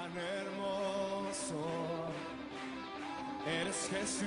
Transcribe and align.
Cuán 0.00 0.12
hermoso 0.16 1.60
eres 3.46 3.90
Jesús, 3.90 4.24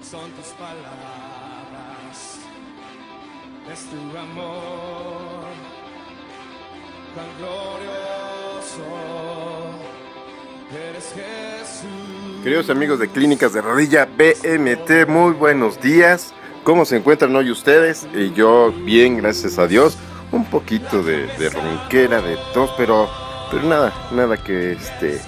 son 0.00 0.30
tus 0.30 0.46
palabras, 0.54 2.38
es 3.70 3.80
tu 3.90 4.16
amor, 4.16 5.44
cuán 7.14 7.26
glorioso 7.36 8.88
eres 10.88 11.12
Jesús. 11.12 12.42
Queridos 12.42 12.70
amigos 12.70 13.00
de 13.00 13.08
Clínicas 13.08 13.52
de 13.52 13.60
Rodilla 13.60 14.06
BMT, 14.06 15.06
muy 15.06 15.34
buenos 15.34 15.78
días. 15.78 16.32
¿Cómo 16.64 16.86
se 16.86 16.96
encuentran 16.96 17.36
hoy 17.36 17.50
ustedes? 17.50 18.08
Y 18.14 18.32
yo 18.32 18.72
bien, 18.72 19.18
gracias 19.18 19.58
a 19.58 19.66
Dios. 19.66 19.98
Un 20.32 20.44
poquito 20.44 21.02
de, 21.02 21.50
ronquera, 21.50 22.20
de 22.20 22.38
tos, 22.54 22.70
pero, 22.76 23.08
pero 23.50 23.62
nada, 23.64 23.92
nada 24.12 24.36
que 24.36 24.72
este, 24.72 25.20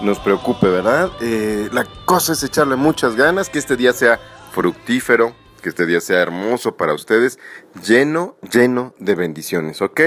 nos 0.00 0.18
preocupe, 0.18 0.68
¿verdad? 0.68 1.10
Eh, 1.20 1.68
la 1.72 1.84
cosa 2.06 2.32
es 2.32 2.42
echarle 2.42 2.76
muchas 2.76 3.14
ganas, 3.14 3.50
que 3.50 3.58
este 3.58 3.76
día 3.76 3.92
sea 3.92 4.18
fructífero, 4.52 5.34
que 5.62 5.68
este 5.68 5.84
día 5.84 6.00
sea 6.00 6.20
hermoso 6.20 6.76
para 6.76 6.94
ustedes, 6.94 7.38
lleno, 7.86 8.36
lleno 8.50 8.94
de 8.98 9.14
bendiciones, 9.14 9.82
¿ok? 9.82 10.00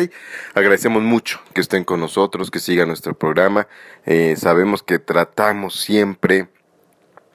Agradecemos 0.55 1.03
mucho 1.03 1.39
que 1.53 1.61
estén 1.61 1.83
con 1.83 1.99
nosotros, 1.99 2.49
que 2.49 2.59
sigan 2.59 2.87
nuestro 2.87 3.17
programa. 3.17 3.67
Eh, 4.05 4.35
sabemos 4.37 4.81
que 4.83 4.99
tratamos 4.99 5.79
siempre 5.79 6.49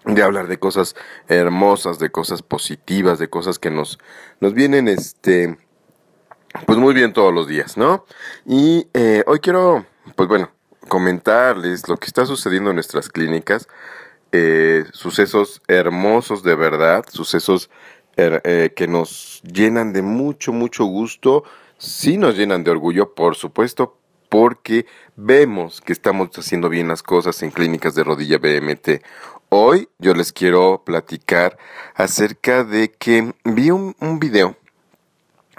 de 0.04 0.22
hablar 0.22 0.48
de 0.48 0.58
cosas 0.58 0.96
hermosas, 1.28 1.98
de 1.98 2.10
cosas 2.10 2.42
positivas, 2.42 3.18
de 3.18 3.28
cosas 3.28 3.58
que 3.58 3.70
nos, 3.70 3.98
nos 4.40 4.54
vienen, 4.54 4.88
este, 4.88 5.56
pues 6.66 6.78
muy 6.78 6.94
bien 6.94 7.12
todos 7.12 7.32
los 7.32 7.46
días, 7.46 7.76
¿no? 7.76 8.04
Y 8.46 8.88
eh, 8.94 9.22
hoy 9.26 9.38
quiero, 9.40 9.86
pues 10.16 10.28
bueno, 10.28 10.50
comentarles 10.88 11.88
lo 11.88 11.96
que 11.96 12.06
está 12.06 12.26
sucediendo 12.26 12.70
en 12.70 12.76
nuestras 12.76 13.08
clínicas, 13.08 13.68
eh, 14.32 14.84
sucesos 14.92 15.62
hermosos 15.68 16.42
de 16.42 16.54
verdad, 16.54 17.04
sucesos 17.10 17.70
her- 18.16 18.40
eh, 18.44 18.72
que 18.74 18.88
nos 18.88 19.42
llenan 19.42 19.92
de 19.92 20.02
mucho, 20.02 20.52
mucho 20.52 20.84
gusto, 20.84 21.44
sí 21.78 22.16
nos 22.16 22.36
llenan 22.36 22.64
de 22.64 22.70
orgullo, 22.70 23.14
por 23.14 23.36
supuesto, 23.36 23.96
porque 24.28 24.86
vemos 25.16 25.80
que 25.80 25.92
estamos 25.92 26.30
haciendo 26.36 26.68
bien 26.68 26.88
las 26.88 27.02
cosas 27.02 27.42
en 27.42 27.50
clínicas 27.50 27.94
de 27.94 28.04
rodilla 28.04 28.38
BMT. 28.38 29.02
Hoy 29.48 29.88
yo 29.98 30.14
les 30.14 30.32
quiero 30.32 30.82
platicar 30.84 31.58
acerca 31.94 32.62
de 32.62 32.92
que 32.92 33.34
vi 33.44 33.70
un 33.72 33.94
video 34.20 34.56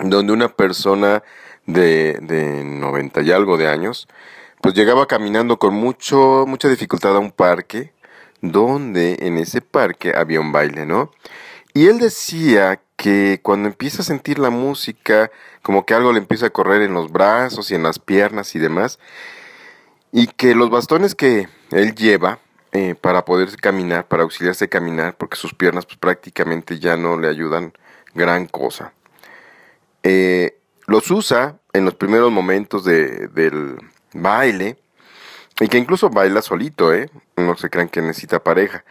donde 0.03 0.33
una 0.33 0.49
persona 0.49 1.23
de, 1.65 2.17
de 2.21 2.63
90 2.63 3.21
y 3.21 3.31
algo 3.31 3.57
de 3.57 3.67
años, 3.67 4.07
pues 4.61 4.73
llegaba 4.73 5.07
caminando 5.07 5.57
con 5.57 5.73
mucho, 5.73 6.45
mucha 6.47 6.69
dificultad 6.69 7.15
a 7.15 7.19
un 7.19 7.31
parque, 7.31 7.93
donde 8.41 9.17
en 9.21 9.37
ese 9.37 9.61
parque 9.61 10.13
había 10.15 10.39
un 10.39 10.51
baile, 10.51 10.85
¿no? 10.85 11.11
Y 11.73 11.87
él 11.87 11.99
decía 11.99 12.81
que 12.97 13.39
cuando 13.41 13.69
empieza 13.69 14.01
a 14.01 14.05
sentir 14.05 14.39
la 14.39 14.49
música, 14.49 15.31
como 15.61 15.85
que 15.85 15.93
algo 15.93 16.11
le 16.11 16.19
empieza 16.19 16.47
a 16.47 16.51
correr 16.51 16.81
en 16.81 16.93
los 16.93 17.11
brazos 17.11 17.71
y 17.71 17.75
en 17.75 17.83
las 17.83 17.99
piernas 17.99 18.55
y 18.55 18.59
demás, 18.59 18.99
y 20.11 20.27
que 20.27 20.55
los 20.55 20.69
bastones 20.69 21.15
que 21.15 21.47
él 21.71 21.95
lleva 21.95 22.39
eh, 22.73 22.95
para 22.95 23.23
poder 23.25 23.55
caminar, 23.57 24.07
para 24.07 24.23
auxiliarse 24.23 24.65
a 24.65 24.69
caminar, 24.69 25.15
porque 25.17 25.37
sus 25.37 25.53
piernas 25.53 25.85
pues 25.85 25.97
prácticamente 25.97 26.79
ya 26.79 26.97
no 26.97 27.17
le 27.17 27.29
ayudan 27.29 27.73
gran 28.13 28.47
cosa 28.47 28.93
eh, 30.03 30.57
los 30.87 31.09
usa 31.11 31.59
en 31.73 31.85
los 31.85 31.95
primeros 31.95 32.31
momentos 32.31 32.83
de- 32.83 33.27
del 33.29 33.77
baile 34.13 34.77
y 35.59 35.67
que 35.67 35.77
incluso 35.77 36.09
baila 36.09 36.41
solito, 36.41 36.93
¿eh? 36.93 37.09
No 37.37 37.55
se 37.55 37.69
crean 37.69 37.89
que 37.89 38.01
necesita 38.01 38.43
pareja. 38.43 38.83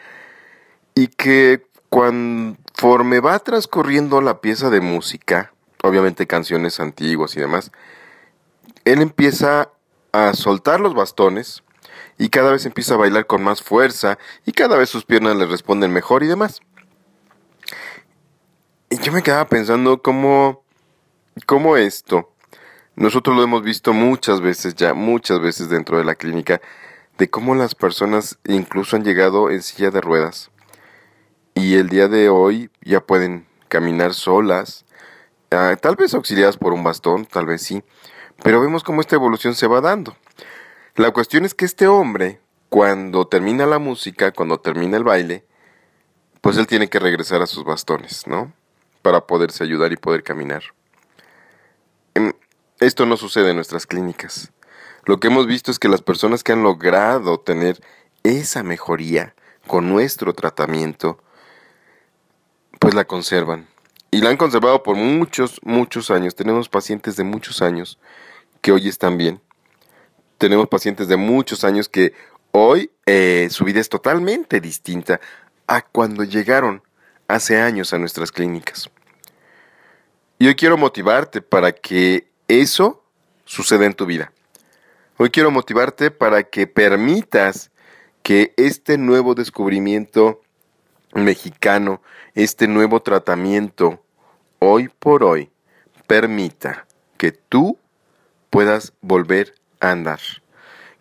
Y 0.94 1.08
que 1.08 1.66
conforme 1.88 3.20
va 3.20 3.38
transcurriendo 3.40 4.20
la 4.20 4.40
pieza 4.40 4.70
de 4.70 4.80
música, 4.80 5.52
obviamente 5.82 6.26
canciones 6.26 6.78
antiguas 6.80 7.36
y 7.36 7.40
demás, 7.40 7.72
él 8.84 9.02
empieza 9.02 9.70
a 10.12 10.34
soltar 10.34 10.80
los 10.80 10.94
bastones 10.94 11.62
y 12.18 12.28
cada 12.28 12.52
vez 12.52 12.66
empieza 12.66 12.94
a 12.94 12.98
bailar 12.98 13.26
con 13.26 13.42
más 13.42 13.62
fuerza 13.62 14.18
y 14.46 14.52
cada 14.52 14.76
vez 14.76 14.88
sus 14.88 15.04
piernas 15.04 15.36
le 15.36 15.46
responden 15.46 15.92
mejor 15.92 16.22
y 16.22 16.26
demás. 16.28 16.60
Y 18.90 18.98
yo 18.98 19.12
me 19.12 19.22
quedaba 19.22 19.46
pensando 19.48 20.02
cómo 20.02 20.62
cómo 21.40 21.76
esto, 21.76 22.32
nosotros 22.96 23.36
lo 23.36 23.42
hemos 23.42 23.62
visto 23.62 23.92
muchas 23.92 24.40
veces 24.40 24.74
ya, 24.74 24.94
muchas 24.94 25.40
veces 25.40 25.68
dentro 25.68 25.98
de 25.98 26.04
la 26.04 26.14
clínica, 26.14 26.60
de 27.18 27.30
cómo 27.30 27.54
las 27.54 27.74
personas 27.74 28.38
incluso 28.44 28.96
han 28.96 29.04
llegado 29.04 29.50
en 29.50 29.62
silla 29.62 29.90
de 29.90 30.00
ruedas 30.00 30.50
y 31.54 31.76
el 31.76 31.88
día 31.88 32.08
de 32.08 32.28
hoy 32.28 32.70
ya 32.82 33.00
pueden 33.00 33.46
caminar 33.68 34.14
solas, 34.14 34.84
ah, 35.50 35.76
tal 35.80 35.96
vez 35.96 36.14
auxiliadas 36.14 36.56
por 36.56 36.72
un 36.72 36.82
bastón, 36.82 37.26
tal 37.26 37.46
vez 37.46 37.62
sí, 37.62 37.82
pero 38.42 38.60
vemos 38.60 38.82
cómo 38.82 39.00
esta 39.00 39.16
evolución 39.16 39.54
se 39.54 39.66
va 39.66 39.80
dando. 39.80 40.16
La 40.96 41.10
cuestión 41.12 41.44
es 41.44 41.54
que 41.54 41.64
este 41.64 41.86
hombre, 41.86 42.40
cuando 42.68 43.26
termina 43.26 43.66
la 43.66 43.78
música, 43.78 44.32
cuando 44.32 44.60
termina 44.60 44.96
el 44.96 45.04
baile, 45.04 45.44
pues 46.40 46.56
él 46.56 46.66
tiene 46.66 46.88
que 46.88 46.98
regresar 46.98 47.42
a 47.42 47.46
sus 47.46 47.64
bastones, 47.64 48.26
¿no? 48.26 48.52
Para 49.02 49.26
poderse 49.26 49.62
ayudar 49.62 49.92
y 49.92 49.96
poder 49.96 50.22
caminar. 50.22 50.62
Esto 52.80 53.06
no 53.06 53.16
sucede 53.16 53.50
en 53.50 53.56
nuestras 53.56 53.86
clínicas. 53.86 54.52
Lo 55.04 55.20
que 55.20 55.28
hemos 55.28 55.46
visto 55.46 55.70
es 55.70 55.78
que 55.78 55.88
las 55.88 56.02
personas 56.02 56.42
que 56.42 56.52
han 56.52 56.62
logrado 56.62 57.38
tener 57.40 57.80
esa 58.22 58.62
mejoría 58.62 59.34
con 59.66 59.88
nuestro 59.88 60.34
tratamiento, 60.34 61.18
pues 62.78 62.94
la 62.94 63.04
conservan. 63.04 63.68
Y 64.10 64.20
la 64.20 64.30
han 64.30 64.36
conservado 64.36 64.82
por 64.82 64.96
muchos, 64.96 65.60
muchos 65.62 66.10
años. 66.10 66.34
Tenemos 66.34 66.68
pacientes 66.68 67.16
de 67.16 67.24
muchos 67.24 67.62
años 67.62 67.98
que 68.60 68.72
hoy 68.72 68.88
están 68.88 69.16
bien. 69.16 69.40
Tenemos 70.38 70.68
pacientes 70.68 71.06
de 71.06 71.16
muchos 71.16 71.64
años 71.64 71.88
que 71.88 72.14
hoy 72.50 72.90
eh, 73.06 73.48
su 73.50 73.64
vida 73.64 73.80
es 73.80 73.88
totalmente 73.88 74.60
distinta 74.60 75.20
a 75.66 75.82
cuando 75.82 76.24
llegaron 76.24 76.82
hace 77.28 77.60
años 77.60 77.92
a 77.92 77.98
nuestras 77.98 78.32
clínicas. 78.32 78.90
Y 80.42 80.46
hoy 80.46 80.54
quiero 80.54 80.78
motivarte 80.78 81.42
para 81.42 81.72
que 81.72 82.26
eso 82.48 83.04
suceda 83.44 83.84
en 83.84 83.92
tu 83.92 84.06
vida. 84.06 84.32
Hoy 85.18 85.28
quiero 85.28 85.50
motivarte 85.50 86.10
para 86.10 86.44
que 86.44 86.66
permitas 86.66 87.70
que 88.22 88.54
este 88.56 88.96
nuevo 88.96 89.34
descubrimiento 89.34 90.40
mexicano, 91.12 92.00
este 92.34 92.68
nuevo 92.68 93.02
tratamiento, 93.02 94.02
hoy 94.60 94.88
por 94.88 95.24
hoy, 95.24 95.50
permita 96.06 96.86
que 97.18 97.32
tú 97.32 97.78
puedas 98.48 98.94
volver 99.02 99.56
a 99.78 99.90
andar, 99.90 100.20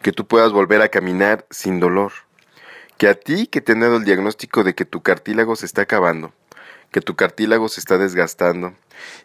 que 0.02 0.12
tú 0.12 0.28
puedas 0.28 0.52
volver 0.52 0.82
a 0.82 0.90
caminar 0.90 1.46
sin 1.50 1.80
dolor, 1.80 2.12
que 2.98 3.08
a 3.08 3.16
ti 3.16 3.48
que 3.48 3.62
te 3.62 3.72
han 3.72 3.80
dado 3.80 3.96
el 3.96 4.04
diagnóstico 4.04 4.66
de 4.66 4.76
que 4.76 4.84
tu 4.84 5.02
cartílago 5.02 5.56
se 5.56 5.66
está 5.66 5.84
acabando, 5.84 6.34
que 6.92 7.02
tu 7.02 7.16
cartílago 7.16 7.70
se 7.70 7.80
está 7.80 7.98
desgastando 7.98 8.74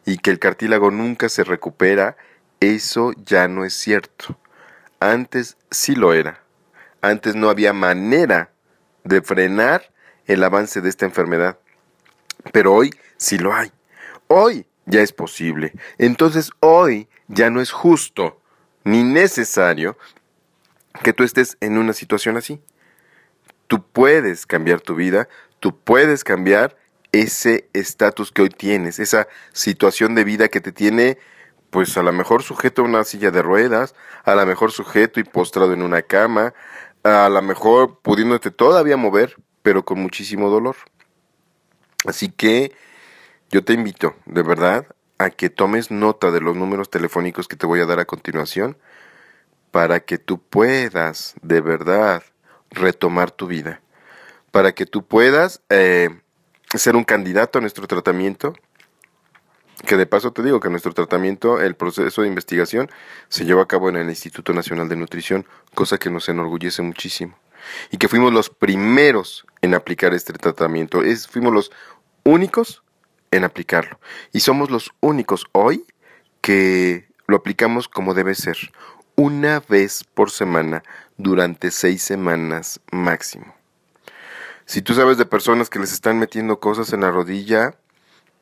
y 0.04 0.18
que 0.18 0.30
el 0.30 0.38
cartílago 0.38 0.90
nunca 0.90 1.28
se 1.28 1.44
recupera, 1.44 2.16
eso 2.60 3.12
ya 3.24 3.48
no 3.48 3.64
es 3.64 3.74
cierto. 3.74 4.38
Antes 5.00 5.56
sí 5.70 5.94
lo 5.94 6.12
era. 6.12 6.40
Antes 7.00 7.34
no 7.34 7.50
había 7.50 7.72
manera 7.72 8.50
de 9.04 9.22
frenar 9.22 9.90
el 10.26 10.42
avance 10.42 10.80
de 10.80 10.88
esta 10.88 11.04
enfermedad. 11.04 11.58
Pero 12.52 12.74
hoy 12.74 12.90
sí 13.16 13.38
lo 13.38 13.54
hay. 13.54 13.72
Hoy 14.28 14.66
ya 14.86 15.00
es 15.00 15.12
posible. 15.12 15.72
Entonces 15.98 16.50
hoy 16.60 17.08
ya 17.28 17.50
no 17.50 17.60
es 17.60 17.70
justo 17.70 18.40
ni 18.84 19.02
necesario 19.02 19.96
que 21.02 21.12
tú 21.12 21.24
estés 21.24 21.56
en 21.60 21.78
una 21.78 21.92
situación 21.92 22.36
así. 22.36 22.60
Tú 23.66 23.86
puedes 23.86 24.46
cambiar 24.46 24.80
tu 24.80 24.94
vida, 24.94 25.28
tú 25.58 25.78
puedes 25.78 26.22
cambiar 26.22 26.76
ese 27.14 27.68
estatus 27.72 28.32
que 28.32 28.42
hoy 28.42 28.48
tienes, 28.48 28.98
esa 28.98 29.28
situación 29.52 30.16
de 30.16 30.24
vida 30.24 30.48
que 30.48 30.60
te 30.60 30.72
tiene, 30.72 31.18
pues 31.70 31.96
a 31.96 32.02
lo 32.02 32.12
mejor 32.12 32.42
sujeto 32.42 32.82
a 32.82 32.86
una 32.86 33.04
silla 33.04 33.30
de 33.30 33.40
ruedas, 33.40 33.94
a 34.24 34.34
lo 34.34 34.44
mejor 34.46 34.72
sujeto 34.72 35.20
y 35.20 35.24
postrado 35.24 35.72
en 35.72 35.82
una 35.82 36.02
cama, 36.02 36.54
a 37.04 37.28
lo 37.28 37.40
mejor 37.40 38.00
pudiéndote 38.00 38.50
todavía 38.50 38.96
mover, 38.96 39.36
pero 39.62 39.84
con 39.84 40.00
muchísimo 40.00 40.50
dolor. 40.50 40.74
Así 42.04 42.30
que 42.30 42.72
yo 43.50 43.64
te 43.64 43.74
invito, 43.74 44.16
de 44.26 44.42
verdad, 44.42 44.86
a 45.18 45.30
que 45.30 45.50
tomes 45.50 45.92
nota 45.92 46.32
de 46.32 46.40
los 46.40 46.56
números 46.56 46.90
telefónicos 46.90 47.46
que 47.46 47.56
te 47.56 47.66
voy 47.66 47.80
a 47.80 47.86
dar 47.86 48.00
a 48.00 48.06
continuación 48.06 48.76
para 49.70 50.00
que 50.00 50.18
tú 50.18 50.40
puedas, 50.40 51.34
de 51.42 51.60
verdad, 51.60 52.24
retomar 52.70 53.30
tu 53.30 53.46
vida, 53.46 53.80
para 54.50 54.72
que 54.72 54.86
tú 54.86 55.06
puedas 55.06 55.62
eh, 55.68 56.10
ser 56.78 56.96
un 56.96 57.04
candidato 57.04 57.58
a 57.58 57.60
nuestro 57.60 57.86
tratamiento 57.86 58.54
que 59.84 59.96
de 59.96 60.06
paso 60.06 60.32
te 60.32 60.42
digo 60.42 60.60
que 60.60 60.70
nuestro 60.70 60.92
tratamiento, 60.92 61.60
el 61.60 61.74
proceso 61.74 62.22
de 62.22 62.28
investigación, 62.28 62.90
se 63.28 63.44
llevó 63.44 63.60
a 63.60 63.68
cabo 63.68 63.88
en 63.88 63.96
el 63.96 64.08
Instituto 64.08 64.52
Nacional 64.52 64.88
de 64.88 64.96
Nutrición, 64.96 65.46
cosa 65.74 65.98
que 65.98 66.10
nos 66.10 66.28
enorgullece 66.28 66.82
muchísimo. 66.82 67.36
Y 67.90 67.98
que 67.98 68.08
fuimos 68.08 68.32
los 68.32 68.50
primeros 68.50 69.46
en 69.62 69.74
aplicar 69.74 70.14
este 70.14 70.32
tratamiento. 70.32 71.02
Es, 71.02 71.26
fuimos 71.26 71.52
los 71.52 71.70
únicos 72.22 72.82
en 73.30 73.44
aplicarlo. 73.44 73.98
Y 74.32 74.40
somos 74.40 74.70
los 74.70 74.92
únicos 75.00 75.46
hoy 75.52 75.84
que 76.40 77.08
lo 77.26 77.36
aplicamos 77.36 77.88
como 77.88 78.14
debe 78.14 78.34
ser. 78.34 78.56
Una 79.16 79.60
vez 79.60 80.04
por 80.04 80.30
semana 80.30 80.82
durante 81.16 81.70
seis 81.70 82.02
semanas 82.02 82.80
máximo. 82.90 83.54
Si 84.66 84.82
tú 84.82 84.94
sabes 84.94 85.18
de 85.18 85.26
personas 85.26 85.70
que 85.70 85.78
les 85.78 85.92
están 85.92 86.18
metiendo 86.18 86.60
cosas 86.60 86.92
en 86.92 87.02
la 87.02 87.10
rodilla, 87.10 87.76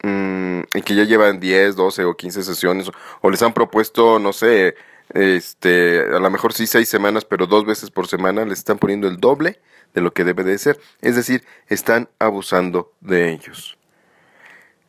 Mm, 0.02 0.62
y 0.74 0.82
que 0.82 0.96
ya 0.96 1.04
llevan 1.04 1.38
10, 1.38 1.76
12 1.76 2.04
o 2.04 2.16
15 2.16 2.42
sesiones, 2.42 2.90
o 3.20 3.30
les 3.30 3.42
han 3.42 3.54
propuesto, 3.54 4.18
no 4.18 4.32
sé, 4.32 4.74
este, 5.14 6.00
a 6.00 6.18
lo 6.18 6.30
mejor 6.30 6.52
sí 6.52 6.66
seis 6.66 6.88
semanas, 6.88 7.24
pero 7.24 7.46
dos 7.46 7.64
veces 7.64 7.90
por 7.90 8.08
semana 8.08 8.44
les 8.44 8.58
están 8.58 8.78
poniendo 8.78 9.08
el 9.08 9.18
doble 9.18 9.60
de 9.94 10.00
lo 10.00 10.12
que 10.12 10.24
debe 10.24 10.42
de 10.44 10.58
ser. 10.58 10.80
Es 11.02 11.16
decir, 11.16 11.44
están 11.68 12.08
abusando 12.18 12.92
de 13.00 13.30
ellos. 13.32 13.78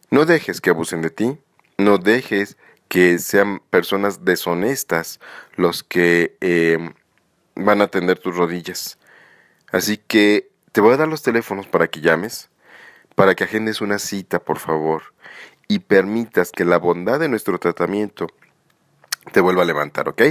No 0.09 0.25
dejes 0.25 0.61
que 0.61 0.69
abusen 0.71 1.01
de 1.01 1.09
ti, 1.11 1.37
no 1.77 1.97
dejes 1.97 2.57
que 2.87 3.19
sean 3.19 3.61
personas 3.69 4.25
deshonestas 4.25 5.19
los 5.55 5.83
que 5.83 6.37
eh, 6.41 6.93
van 7.55 7.81
a 7.81 7.85
atender 7.85 8.19
tus 8.19 8.35
rodillas. 8.35 8.97
Así 9.71 9.97
que 9.97 10.52
te 10.73 10.81
voy 10.81 10.93
a 10.93 10.97
dar 10.97 11.07
los 11.07 11.21
teléfonos 11.23 11.67
para 11.67 11.87
que 11.87 12.01
llames 12.01 12.49
para 13.15 13.35
que 13.35 13.43
agendes 13.43 13.81
una 13.81 13.99
cita, 13.99 14.39
por 14.39 14.59
favor, 14.59 15.13
y 15.67 15.79
permitas 15.79 16.51
que 16.51 16.65
la 16.65 16.77
bondad 16.77 17.19
de 17.19 17.29
nuestro 17.29 17.59
tratamiento 17.59 18.27
te 19.31 19.39
vuelva 19.39 19.61
a 19.61 19.65
levantar, 19.65 20.09
¿ok? 20.09 20.21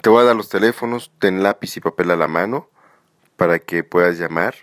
Te 0.00 0.10
voy 0.10 0.22
a 0.22 0.26
dar 0.26 0.36
los 0.36 0.48
teléfonos, 0.48 1.12
ten 1.18 1.42
lápiz 1.42 1.76
y 1.76 1.80
papel 1.80 2.10
a 2.10 2.16
la 2.16 2.28
mano 2.28 2.68
para 3.36 3.58
que 3.60 3.84
puedas 3.84 4.18
llamar, 4.18 4.56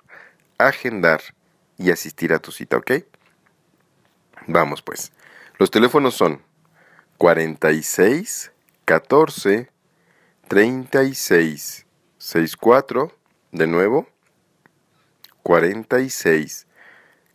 agendar 0.57 1.21
y 1.77 1.91
asistir 1.91 2.33
a 2.33 2.39
tu 2.39 2.51
cita, 2.51 2.77
¿ok? 2.77 2.91
Vamos 4.47 4.81
pues. 4.81 5.11
Los 5.57 5.71
teléfonos 5.71 6.15
son 6.15 6.41
46 7.17 8.51
14 8.85 9.69
36 10.47 11.85
64 12.17 13.15
de 13.51 13.67
nuevo 13.67 14.07
46 15.49 16.67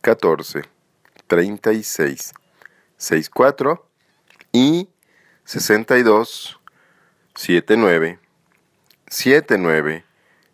14 0.00 0.62
36 1.26 2.32
64 2.96 3.88
y 4.52 4.88
62 5.44 6.61
79 7.34 8.20
79 9.08 10.05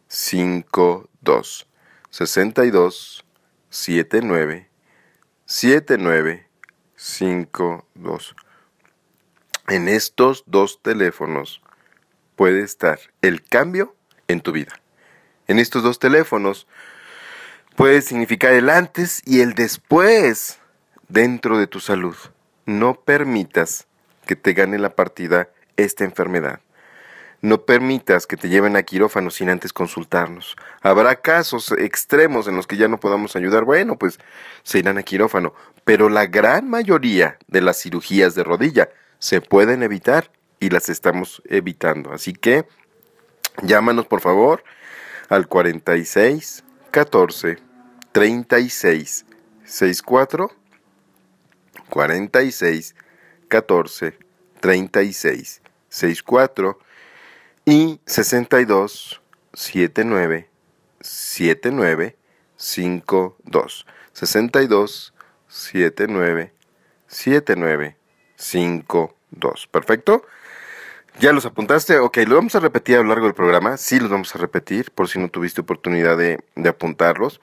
52 0.09 1.67
62 2.09 3.27
79 3.69 4.71
79 5.45 6.47
52 6.97 8.35
En 9.69 9.89
estos 9.89 10.45
dos 10.47 10.81
teléfonos 10.81 11.61
puede 12.37 12.63
estar 12.63 12.99
el 13.21 13.45
cambio 13.45 13.95
en 14.29 14.41
tu 14.41 14.53
vida. 14.53 14.81
En 15.47 15.59
estos 15.59 15.83
dos 15.83 15.99
teléfonos 15.99 16.67
puede 17.81 18.03
significar 18.03 18.53
el 18.53 18.69
antes 18.69 19.23
y 19.25 19.41
el 19.41 19.55
después 19.55 20.59
dentro 21.09 21.56
de 21.56 21.67
tu 21.67 21.81
salud. 21.81 22.15
No 22.67 22.93
permitas 22.93 23.87
que 24.27 24.37
te 24.37 24.53
gane 24.53 24.79
la 24.79 24.94
partida 24.94 25.49
esta 25.79 26.05
enfermedad. 26.05 26.61
No 27.41 27.65
permitas 27.65 28.27
que 28.27 28.37
te 28.37 28.50
lleven 28.50 28.77
a 28.77 28.82
quirófano 28.82 29.31
sin 29.31 29.49
antes 29.49 29.73
consultarnos. 29.73 30.56
Habrá 30.82 31.23
casos 31.23 31.73
extremos 31.73 32.47
en 32.49 32.56
los 32.56 32.67
que 32.67 32.77
ya 32.77 32.87
no 32.87 33.00
podamos 33.00 33.35
ayudar. 33.35 33.65
Bueno, 33.65 33.97
pues 33.97 34.19
se 34.62 34.81
irán 34.81 34.99
a 34.99 35.03
quirófano. 35.03 35.55
Pero 35.82 36.11
la 36.11 36.27
gran 36.27 36.69
mayoría 36.69 37.38
de 37.49 37.62
las 37.62 37.81
cirugías 37.81 38.35
de 38.35 38.44
rodilla 38.44 38.91
se 39.21 39.41
pueden 39.41 39.82
evitar 39.82 40.31
y 40.59 40.69
las 40.69 40.91
estamos 40.91 41.41
evitando. 41.47 42.12
Así 42.12 42.35
que 42.35 42.67
llámanos 43.62 44.05
por 44.05 44.21
favor 44.21 44.65
al 45.31 45.49
46 45.49 46.62
14 46.91 47.69
36 48.12 49.25
64 49.65 50.51
46 51.89 52.95
14 53.49 54.19
36 54.61 55.62
64 55.89 56.79
y 57.65 58.01
62 58.07 59.21
79 59.53 60.49
79 61.01 62.17
52 62.57 63.87
62 64.13 65.15
79 65.49 66.53
79 67.06 67.97
52 68.37 69.67
perfecto 69.67 70.25
¿Ya 71.19 71.33
los 71.33 71.45
apuntaste? 71.45 71.99
Ok, 71.99 72.19
lo 72.27 72.37
vamos 72.37 72.55
a 72.55 72.61
repetir 72.61 72.97
a 72.97 73.03
lo 73.03 73.09
largo 73.09 73.27
del 73.27 73.35
programa. 73.35 73.77
Sí, 73.77 73.99
los 73.99 74.09
vamos 74.09 74.35
a 74.35 74.39
repetir 74.39 74.91
por 74.93 75.09
si 75.09 75.19
no 75.19 75.29
tuviste 75.29 75.61
oportunidad 75.61 76.17
de, 76.17 76.43
de 76.55 76.69
apuntarlos. 76.69 77.41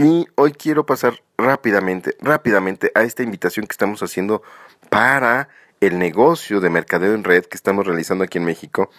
Y 0.00 0.28
hoy 0.36 0.52
quiero 0.52 0.86
pasar 0.86 1.24
rápidamente, 1.36 2.16
rápidamente 2.20 2.92
a 2.94 3.02
esta 3.02 3.24
invitación 3.24 3.66
que 3.66 3.72
estamos 3.72 4.00
haciendo 4.00 4.44
para 4.90 5.48
el 5.80 5.98
negocio 5.98 6.60
de 6.60 6.70
mercadeo 6.70 7.14
en 7.14 7.24
red 7.24 7.44
que 7.46 7.56
estamos 7.56 7.84
realizando 7.84 8.22
aquí 8.22 8.38
en 8.38 8.44
México 8.44 8.90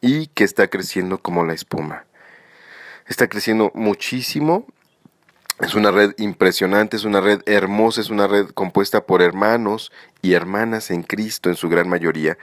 y 0.00 0.28
que 0.28 0.44
está 0.44 0.68
creciendo 0.68 1.18
como 1.18 1.44
la 1.44 1.52
espuma. 1.52 2.06
Está 3.06 3.28
creciendo 3.28 3.70
muchísimo. 3.74 4.66
Es 5.60 5.74
una 5.74 5.90
red 5.90 6.14
impresionante, 6.16 6.96
es 6.96 7.04
una 7.04 7.20
red 7.20 7.42
hermosa, 7.44 8.00
es 8.00 8.08
una 8.08 8.26
red 8.26 8.48
compuesta 8.48 9.04
por 9.04 9.20
hermanos 9.20 9.92
y 10.22 10.32
hermanas 10.32 10.90
en 10.90 11.02
Cristo 11.02 11.50
en 11.50 11.56
su 11.56 11.68
gran 11.68 11.86
mayoría 11.86 12.38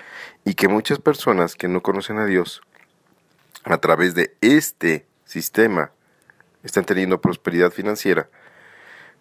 y 0.46 0.54
que 0.54 0.68
muchas 0.68 1.00
personas 1.00 1.56
que 1.56 1.68
no 1.68 1.82
conocen 1.82 2.20
a 2.20 2.28
Dios 2.28 2.62
a 3.64 3.78
través 3.80 4.14
de 4.14 4.36
este 4.42 5.08
sistema 5.26 5.92
están 6.64 6.86
teniendo 6.86 7.22
prosperidad 7.22 7.72
financiera, 7.72 8.30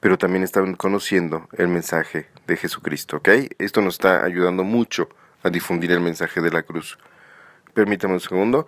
pero 0.01 0.19
también 0.19 0.43
están 0.43 0.75
conociendo 0.75 1.49
el 1.53 1.69
mensaje 1.69 2.29
de 2.47 2.57
Jesucristo, 2.57 3.19
¿ok? 3.19 3.29
Esto 3.59 3.81
nos 3.81 3.95
está 3.95 4.25
ayudando 4.25 4.65
mucho 4.65 5.09
a 5.43 5.51
difundir 5.51 5.93
el 5.93 6.01
mensaje 6.01 6.41
de 6.41 6.51
la 6.51 6.63
cruz. 6.63 6.99
Permítame 7.75 8.15
un 8.15 8.21
segundo. 8.21 8.67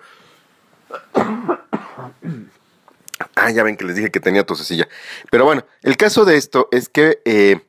Ah, 3.37 3.51
ya 3.51 3.63
ven 3.63 3.77
que 3.77 3.85
les 3.85 3.97
dije 3.97 4.11
que 4.11 4.21
tenía 4.21 4.45
tosecilla. 4.45 4.89
Pero 5.31 5.45
bueno, 5.45 5.65
el 5.83 5.97
caso 5.97 6.25
de 6.25 6.37
esto 6.37 6.69
es 6.73 6.89
que 6.89 7.21
eh, 7.25 7.61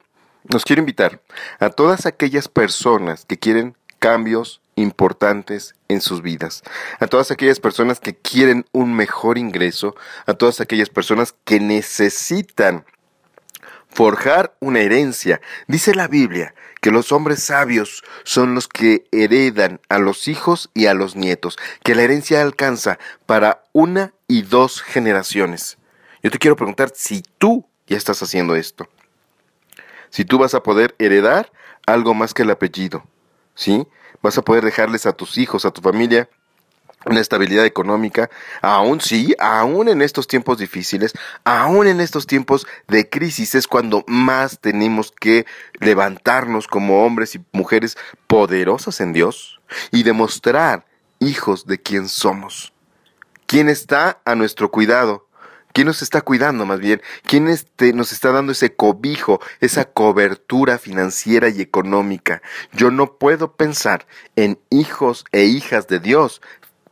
nos 0.52 0.64
quiero 0.64 0.80
invitar 0.80 1.22
a 1.60 1.70
todas 1.70 2.06
aquellas 2.06 2.48
personas 2.48 3.26
que 3.26 3.38
quieren 3.38 3.76
cambios 4.00 4.62
importantes 4.76 5.76
en 5.88 6.02
sus 6.02 6.22
vidas, 6.22 6.64
a 7.00 7.08
todas 7.08 7.32
aquellas 7.32 7.60
personas 7.60 8.00
que 8.00 8.16
quieren 8.16 8.66
un 8.72 8.94
mejor 8.94 9.38
ingreso, 9.38 9.96
a 10.26 10.34
todas 10.34 10.62
aquellas 10.62 10.90
personas 10.90 11.36
que 11.46 11.60
necesitan 11.60 12.86
forjar 13.90 14.56
una 14.60 14.82
herencia. 14.82 15.42
Dice 15.68 15.96
la 15.96 16.08
Biblia 16.08 16.54
que 16.82 16.92
los 16.92 17.12
hombres 17.12 17.42
sabios 17.42 18.04
son 18.24 18.54
los 18.54 18.68
que 18.68 19.06
heredan 19.12 19.80
a 19.90 19.98
los 19.98 20.28
hijos 20.28 20.70
y 20.74 20.86
a 20.86 20.94
los 20.94 21.16
nietos, 21.16 21.58
que 21.82 21.96
la 21.96 22.04
herencia 22.04 22.42
alcanza 22.42 23.00
para 23.26 23.64
una 23.72 24.14
y 24.28 24.44
dos 24.44 24.82
generaciones. 24.82 25.78
Yo 26.22 26.30
te 26.30 26.38
quiero 26.38 26.56
preguntar 26.56 26.92
si 26.94 27.24
tú 27.38 27.68
ya 27.88 27.98
estás 27.98 28.22
haciendo 28.22 28.56
esto. 28.56 28.88
Si 30.10 30.26
tú 30.26 30.38
vas 30.38 30.54
a 30.54 30.64
poder 30.64 30.96
heredar 31.00 31.52
algo 31.86 32.14
más 32.14 32.34
que 32.34 32.44
el 32.44 32.52
apellido, 32.52 33.06
¿sí? 33.56 33.88
vas 34.22 34.38
a 34.38 34.42
poder 34.42 34.66
dejarles 34.66 35.06
a 35.06 35.14
tus 35.14 35.38
hijos, 35.38 35.66
a 35.66 35.72
tu 35.72 35.82
familia, 35.82 36.30
una 37.06 37.20
estabilidad 37.20 37.66
económica, 37.66 38.30
aún 38.62 39.00
sí, 39.00 39.36
aún 39.40 39.88
en 39.88 40.02
estos 40.02 40.28
tiempos 40.28 40.58
difíciles, 40.58 41.14
aún 41.44 41.88
en 41.88 42.02
estos 42.02 42.26
tiempos 42.26 42.66
de 42.88 43.08
crisis 43.08 43.54
es 43.54 43.68
cuando 43.68 44.04
más 44.08 44.60
tenemos 44.60 45.12
que 45.12 45.46
levantarnos 45.80 46.68
como 46.68 47.06
hombres 47.06 47.36
y 47.36 47.46
mujeres 47.52 47.98
poderosos 48.26 49.00
en 49.02 49.14
Dios 49.14 49.62
y 49.92 50.04
demostrar 50.04 50.86
hijos 51.20 51.68
de 51.68 51.80
quién 51.80 52.10
somos. 52.10 52.74
¿Quién 53.46 53.70
está 53.70 54.20
a 54.26 54.34
nuestro 54.34 54.72
cuidado? 54.72 55.25
¿Quién 55.76 55.88
nos 55.88 56.02
está 56.02 56.22
cuidando 56.22 56.66
más 56.66 56.80
bien? 56.80 57.02
¿Quién 57.26 57.50
este, 57.50 57.92
nos 57.92 58.14
está 58.14 58.32
dando 58.32 58.54
ese 58.54 58.74
cobijo, 58.74 59.42
esa 59.60 59.84
cobertura 59.84 60.78
financiera 60.78 61.50
y 61.50 61.60
económica? 61.60 62.42
Yo 62.72 62.92
no 62.92 63.18
puedo 63.18 63.58
pensar 63.58 64.08
en 64.38 64.58
hijos 64.70 65.26
e 65.34 65.44
hijas 65.44 65.90
de 65.90 66.00
Dios 66.00 66.42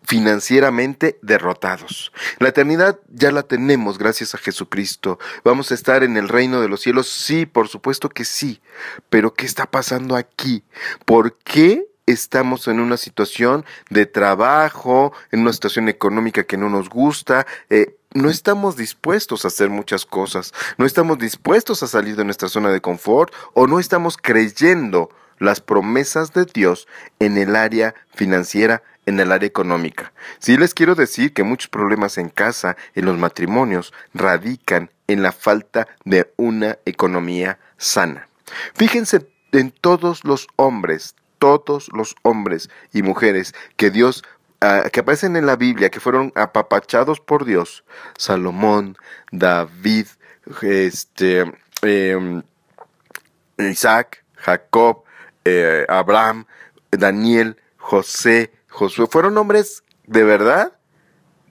financieramente 0.04 1.18
derrotados. 1.22 2.12
La 2.40 2.50
eternidad 2.50 3.00
ya 3.08 3.32
la 3.32 3.44
tenemos 3.44 3.98
gracias 3.98 4.36
a 4.36 4.38
Jesucristo. 4.38 5.18
Vamos 5.46 5.72
a 5.72 5.76
estar 5.76 6.04
en 6.04 6.18
el 6.18 6.28
reino 6.28 6.60
de 6.60 6.68
los 6.68 6.82
cielos. 6.82 7.08
Sí, 7.08 7.46
por 7.46 7.70
supuesto 7.70 8.10
que 8.10 8.26
sí. 8.26 8.62
Pero 9.10 9.34
¿qué 9.34 9.46
está 9.46 9.66
pasando 9.66 10.18
aquí? 10.18 10.66
¿Por 11.06 11.38
qué 11.38 11.86
estamos 12.06 12.68
en 12.68 12.82
una 12.82 12.98
situación 12.98 13.64
de 13.90 14.06
trabajo, 14.06 15.14
en 15.32 15.40
una 15.40 15.54
situación 15.54 15.88
económica 15.88 16.44
que 16.44 16.58
no 16.58 16.70
nos 16.70 16.90
gusta? 16.90 17.48
Eh, 17.70 17.96
no 18.14 18.30
estamos 18.30 18.76
dispuestos 18.78 19.44
a 19.44 19.50
hacer 19.50 19.70
muchas 19.70 20.06
cosas, 20.06 20.54
no 20.78 20.86
estamos 20.86 21.18
dispuestos 21.18 21.84
a 21.84 21.88
salir 21.88 22.16
de 22.16 22.26
nuestra 22.26 22.50
zona 22.50 22.70
de 22.70 22.82
confort 22.82 23.34
o 23.54 23.68
no 23.68 23.80
estamos 23.80 24.18
creyendo 24.18 25.10
las 25.40 25.62
promesas 25.62 26.34
de 26.34 26.46
Dios 26.46 26.88
en 27.20 27.38
el 27.38 27.56
área 27.56 27.96
financiera 28.14 28.84
en 29.06 29.20
el 29.20 29.32
área 29.32 29.48
económica. 29.48 30.14
Sí 30.40 30.58
les 30.58 30.74
quiero 30.74 30.96
decir 30.96 31.34
que 31.34 31.44
muchos 31.44 31.70
problemas 31.70 32.18
en 32.18 32.30
casa, 32.30 32.78
en 32.96 33.06
los 33.06 33.18
matrimonios, 33.18 33.94
radican 34.14 34.90
en 35.08 35.22
la 35.22 35.32
falta 35.32 35.88
de 36.06 36.32
una 36.38 36.78
economía 36.86 37.60
sana. 37.78 38.28
Fíjense 38.76 39.28
en 39.52 39.72
todos 39.72 40.24
los 40.24 40.48
hombres, 40.56 41.16
todos 41.38 41.90
los 41.94 42.16
hombres 42.24 42.70
y 42.94 43.02
mujeres 43.04 43.54
que 43.76 43.92
Dios 43.92 44.24
que 44.92 45.00
aparecen 45.00 45.36
en 45.36 45.46
la 45.46 45.56
Biblia, 45.56 45.90
que 45.90 46.00
fueron 46.00 46.32
apapachados 46.36 47.20
por 47.20 47.46
Dios, 47.46 47.84
Salomón, 48.18 48.98
David, 49.32 50.08
este, 50.62 51.52
em, 51.82 52.44
Isaac, 53.58 54.24
Jacob, 54.36 55.04
eh, 55.46 55.86
Abraham, 55.90 56.46
Daniel, 56.92 57.58
José, 57.78 58.52
Josué, 58.70 59.08
fueron 59.10 59.38
hombres 59.38 59.84
de 60.08 60.24
verdad 60.24 60.74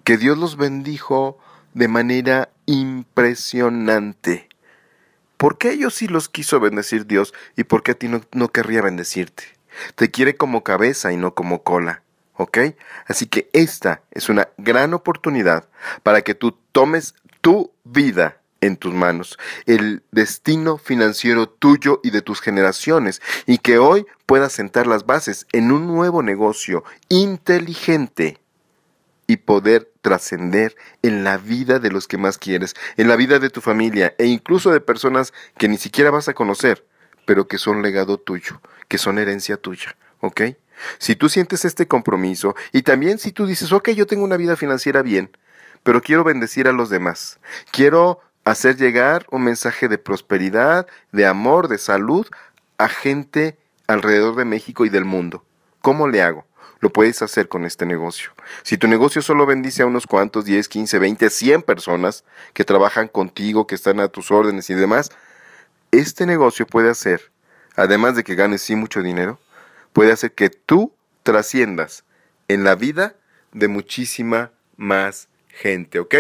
que 0.04 0.16
Dios 0.16 0.38
los 0.38 0.57
bendijo 0.57 1.38
de 1.75 1.88
manera 1.88 2.50
impresionante. 2.66 4.49
¿Por 5.37 5.59
qué 5.59 5.73
ellos 5.73 5.95
sí 5.95 6.07
los 6.09 6.28
quiso 6.28 6.61
bendecir 6.61 7.07
Dios 7.07 7.35
y 7.57 7.64
por 7.64 7.83
qué 7.83 7.92
a 7.92 7.95
ti 7.95 8.09
no, 8.09 8.21
no 8.33 8.49
querría 8.49 8.83
bendecirte? 8.83 9.45
Te 9.97 10.11
quiere 10.11 10.37
como 10.37 10.62
cabeza 10.62 11.12
y 11.12 11.16
no 11.16 11.35
como 11.35 11.62
cola. 11.62 12.01
¿Ok? 12.34 12.58
Así 13.06 13.26
que 13.26 13.50
esta 13.52 14.02
es 14.10 14.28
una 14.28 14.48
gran 14.56 14.94
oportunidad 14.94 15.68
para 16.02 16.22
que 16.22 16.34
tú 16.34 16.56
tomes 16.72 17.14
tu 17.40 17.72
vida 17.84 18.38
en 18.62 18.76
tus 18.76 18.94
manos, 18.94 19.38
el 19.66 20.02
destino 20.12 20.78
financiero 20.78 21.48
tuyo 21.48 22.00
y 22.02 22.10
de 22.10 22.22
tus 22.22 22.40
generaciones, 22.40 23.20
y 23.44 23.58
que 23.58 23.78
hoy 23.78 24.06
puedas 24.24 24.52
sentar 24.52 24.86
las 24.86 25.04
bases 25.04 25.46
en 25.52 25.72
un 25.72 25.88
nuevo 25.88 26.22
negocio 26.22 26.84
inteligente 27.08 28.38
y 29.26 29.38
poder 29.38 29.90
trascender 30.00 30.76
en 31.02 31.24
la 31.24 31.38
vida 31.38 31.80
de 31.80 31.90
los 31.90 32.06
que 32.06 32.18
más 32.18 32.38
quieres, 32.38 32.74
en 32.96 33.08
la 33.08 33.16
vida 33.16 33.38
de 33.40 33.50
tu 33.50 33.60
familia 33.60 34.14
e 34.18 34.26
incluso 34.26 34.70
de 34.70 34.80
personas 34.80 35.32
que 35.58 35.68
ni 35.68 35.76
siquiera 35.76 36.10
vas 36.10 36.28
a 36.28 36.34
conocer, 36.34 36.86
pero 37.24 37.48
que 37.48 37.58
son 37.58 37.82
legado 37.82 38.18
tuyo, 38.18 38.60
que 38.88 38.98
son 38.98 39.18
herencia 39.18 39.56
tuya, 39.56 39.96
¿ok? 40.20 40.42
Si 40.98 41.16
tú 41.16 41.28
sientes 41.28 41.64
este 41.64 41.86
compromiso 41.86 42.54
y 42.72 42.82
también 42.82 43.18
si 43.18 43.32
tú 43.32 43.46
dices, 43.46 43.72
ok, 43.72 43.90
yo 43.90 44.06
tengo 44.06 44.24
una 44.24 44.36
vida 44.36 44.56
financiera 44.56 45.02
bien, 45.02 45.30
pero 45.82 46.02
quiero 46.02 46.24
bendecir 46.24 46.68
a 46.68 46.72
los 46.72 46.90
demás, 46.90 47.38
quiero 47.70 48.20
hacer 48.44 48.76
llegar 48.76 49.26
un 49.30 49.44
mensaje 49.44 49.88
de 49.88 49.98
prosperidad, 49.98 50.86
de 51.12 51.26
amor, 51.26 51.68
de 51.68 51.78
salud 51.78 52.26
a 52.78 52.88
gente 52.88 53.58
alrededor 53.86 54.36
de 54.36 54.44
México 54.44 54.84
y 54.84 54.88
del 54.88 55.04
mundo. 55.04 55.44
¿Cómo 55.80 56.08
le 56.08 56.22
hago? 56.22 56.46
Lo 56.80 56.92
puedes 56.92 57.22
hacer 57.22 57.48
con 57.48 57.64
este 57.64 57.86
negocio. 57.86 58.32
Si 58.64 58.76
tu 58.76 58.88
negocio 58.88 59.22
solo 59.22 59.46
bendice 59.46 59.82
a 59.82 59.86
unos 59.86 60.06
cuantos, 60.06 60.44
10, 60.44 60.68
15, 60.68 60.98
20, 60.98 61.30
100 61.30 61.62
personas 61.62 62.24
que 62.54 62.64
trabajan 62.64 63.06
contigo, 63.06 63.68
que 63.68 63.76
están 63.76 64.00
a 64.00 64.08
tus 64.08 64.32
órdenes 64.32 64.68
y 64.68 64.74
demás, 64.74 65.10
este 65.92 66.26
negocio 66.26 66.66
puede 66.66 66.90
hacer, 66.90 67.30
además 67.76 68.16
de 68.16 68.24
que 68.24 68.34
ganes 68.34 68.62
sí 68.62 68.74
mucho 68.74 69.02
dinero, 69.02 69.38
puede 69.92 70.12
hacer 70.12 70.32
que 70.32 70.50
tú 70.50 70.94
trasciendas 71.22 72.04
en 72.49 72.64
la 72.64 72.75
vida 72.75 73.16
de 73.52 73.68
muchísima 73.68 74.52
más 74.76 75.28
gente, 75.49 75.99
¿ok? 76.00 76.14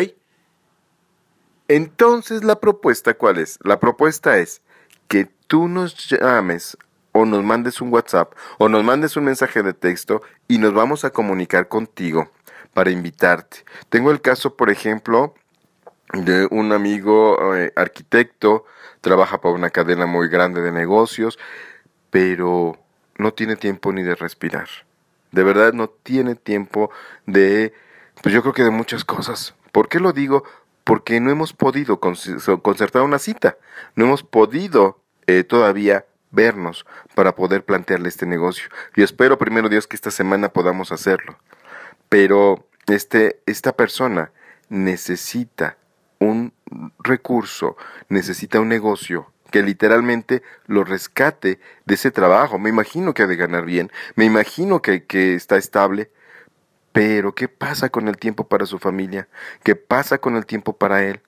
Entonces, 1.68 2.44
¿la 2.44 2.60
propuesta 2.60 3.14
cuál 3.14 3.38
es? 3.38 3.58
La 3.62 3.80
propuesta 3.80 4.38
es 4.38 4.62
que 5.08 5.28
tú 5.46 5.68
nos 5.68 6.08
llames 6.08 6.76
o 7.12 7.24
nos 7.24 7.42
mandes 7.44 7.80
un 7.80 7.92
WhatsApp 7.92 8.34
o 8.58 8.68
nos 8.68 8.84
mandes 8.84 9.16
un 9.16 9.24
mensaje 9.24 9.62
de 9.62 9.74
texto 9.74 10.22
y 10.48 10.58
nos 10.58 10.74
vamos 10.74 11.04
a 11.04 11.10
comunicar 11.10 11.68
contigo 11.68 12.30
para 12.74 12.90
invitarte. 12.90 13.64
Tengo 13.88 14.10
el 14.10 14.20
caso, 14.20 14.56
por 14.56 14.70
ejemplo, 14.70 15.34
de 16.12 16.46
un 16.50 16.72
amigo 16.72 17.54
eh, 17.54 17.72
arquitecto, 17.76 18.64
trabaja 19.00 19.40
para 19.40 19.54
una 19.54 19.70
cadena 19.70 20.06
muy 20.06 20.28
grande 20.28 20.60
de 20.60 20.72
negocios, 20.72 21.38
pero 22.10 22.78
no 23.22 23.32
tiene 23.32 23.56
tiempo 23.56 23.92
ni 23.92 24.02
de 24.02 24.14
respirar. 24.14 24.68
De 25.30 25.42
verdad 25.44 25.72
no 25.72 25.88
tiene 25.88 26.34
tiempo 26.34 26.90
de, 27.26 27.72
pues 28.22 28.34
yo 28.34 28.42
creo 28.42 28.52
que 28.52 28.64
de 28.64 28.70
muchas 28.70 29.04
cosas. 29.04 29.54
¿Por 29.72 29.88
qué 29.88 30.00
lo 30.00 30.12
digo? 30.12 30.44
porque 30.84 31.20
no 31.20 31.30
hemos 31.30 31.52
podido 31.52 32.00
concertar 32.00 33.02
una 33.02 33.18
cita, 33.18 33.56
no 33.94 34.06
hemos 34.06 34.22
podido 34.22 35.00
eh, 35.26 35.44
todavía 35.44 36.06
vernos 36.30 36.86
para 37.14 37.34
poder 37.34 37.64
plantearle 37.64 38.08
este 38.08 38.26
negocio. 38.26 38.68
Yo 38.96 39.04
espero 39.04 39.38
primero 39.38 39.68
Dios 39.68 39.86
que 39.86 39.96
esta 39.96 40.10
semana 40.10 40.48
podamos 40.48 40.90
hacerlo. 40.90 41.38
Pero 42.08 42.66
este, 42.86 43.40
esta 43.46 43.72
persona 43.72 44.32
necesita 44.68 45.76
un 46.18 46.52
recurso, 46.98 47.76
necesita 48.08 48.60
un 48.60 48.68
negocio 48.68 49.30
que 49.52 49.62
literalmente 49.62 50.42
lo 50.66 50.82
rescate 50.82 51.60
de 51.84 51.94
ese 51.94 52.10
trabajo. 52.10 52.58
Me 52.58 52.70
imagino 52.70 53.14
que 53.14 53.22
ha 53.22 53.28
de 53.28 53.36
ganar 53.36 53.64
bien, 53.64 53.92
me 54.16 54.24
imagino 54.24 54.82
que, 54.82 55.04
que 55.04 55.36
está 55.36 55.56
estable, 55.56 56.10
pero, 56.92 57.34
¿qué 57.34 57.48
pasa 57.48 57.88
con 57.88 58.06
el 58.06 58.18
tiempo 58.18 58.46
para 58.46 58.66
su 58.66 58.78
familia? 58.78 59.28
¿Qué 59.64 59.74
pasa 59.76 60.18
con 60.18 60.36
el 60.36 60.44
tiempo 60.44 60.74
para 60.76 61.02
él? 61.04 61.20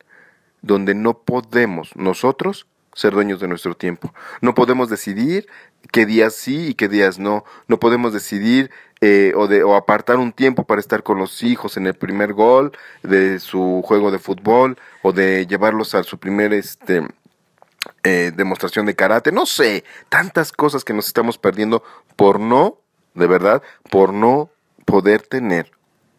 Donde 0.60 0.94
no 0.94 1.18
podemos 1.18 1.96
nosotros 1.96 2.66
ser 2.94 3.12
dueños 3.12 3.40
de 3.40 3.48
nuestro 3.48 3.74
tiempo. 3.74 4.12
No 4.40 4.54
podemos 4.54 4.88
decidir 4.88 5.48
qué 5.90 6.06
días 6.06 6.34
sí 6.34 6.68
y 6.68 6.74
qué 6.74 6.88
días 6.88 7.18
no. 7.18 7.44
No 7.66 7.80
podemos 7.80 8.12
decidir 8.12 8.70
eh, 9.00 9.32
o, 9.36 9.48
de, 9.48 9.64
o 9.64 9.74
apartar 9.74 10.18
un 10.18 10.32
tiempo 10.32 10.64
para 10.64 10.80
estar 10.80 11.02
con 11.02 11.18
los 11.18 11.42
hijos 11.42 11.76
en 11.76 11.86
el 11.86 11.94
primer 11.94 12.34
gol 12.34 12.72
de 13.02 13.40
su 13.40 13.82
juego 13.84 14.10
de 14.10 14.18
fútbol 14.18 14.78
o 15.02 15.12
de 15.12 15.46
llevarlos 15.46 15.94
a 15.94 16.04
su 16.04 16.18
primer 16.18 16.52
este, 16.52 17.06
eh, 18.02 18.32
demostración 18.34 18.86
de 18.86 18.94
karate. 18.94 19.32
No 19.32 19.46
sé, 19.46 19.84
tantas 20.08 20.52
cosas 20.52 20.84
que 20.84 20.92
nos 20.92 21.06
estamos 21.06 21.38
perdiendo 21.38 21.82
por 22.16 22.40
no, 22.40 22.78
de 23.14 23.26
verdad, 23.26 23.62
por 23.90 24.12
no 24.12 24.50
poder 24.84 25.22
tener 25.22 25.72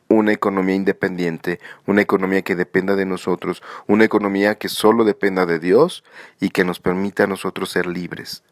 una 0.07 0.31
economía 0.31 0.75
independiente, 0.75 1.59
una 1.85 2.01
economía 2.01 2.41
que 2.43 2.55
dependa 2.55 2.95
de 2.95 3.05
nosotros, 3.05 3.63
una 3.87 4.05
economía 4.05 4.55
que 4.55 4.69
solo 4.69 5.03
dependa 5.03 5.45
de 5.45 5.59
Dios 5.59 6.03
y 6.39 6.49
que 6.49 6.63
nos 6.63 6.79
permita 6.79 7.23
a 7.23 7.27
nosotros 7.27 7.71
ser 7.71 7.87
libres. 7.87 8.43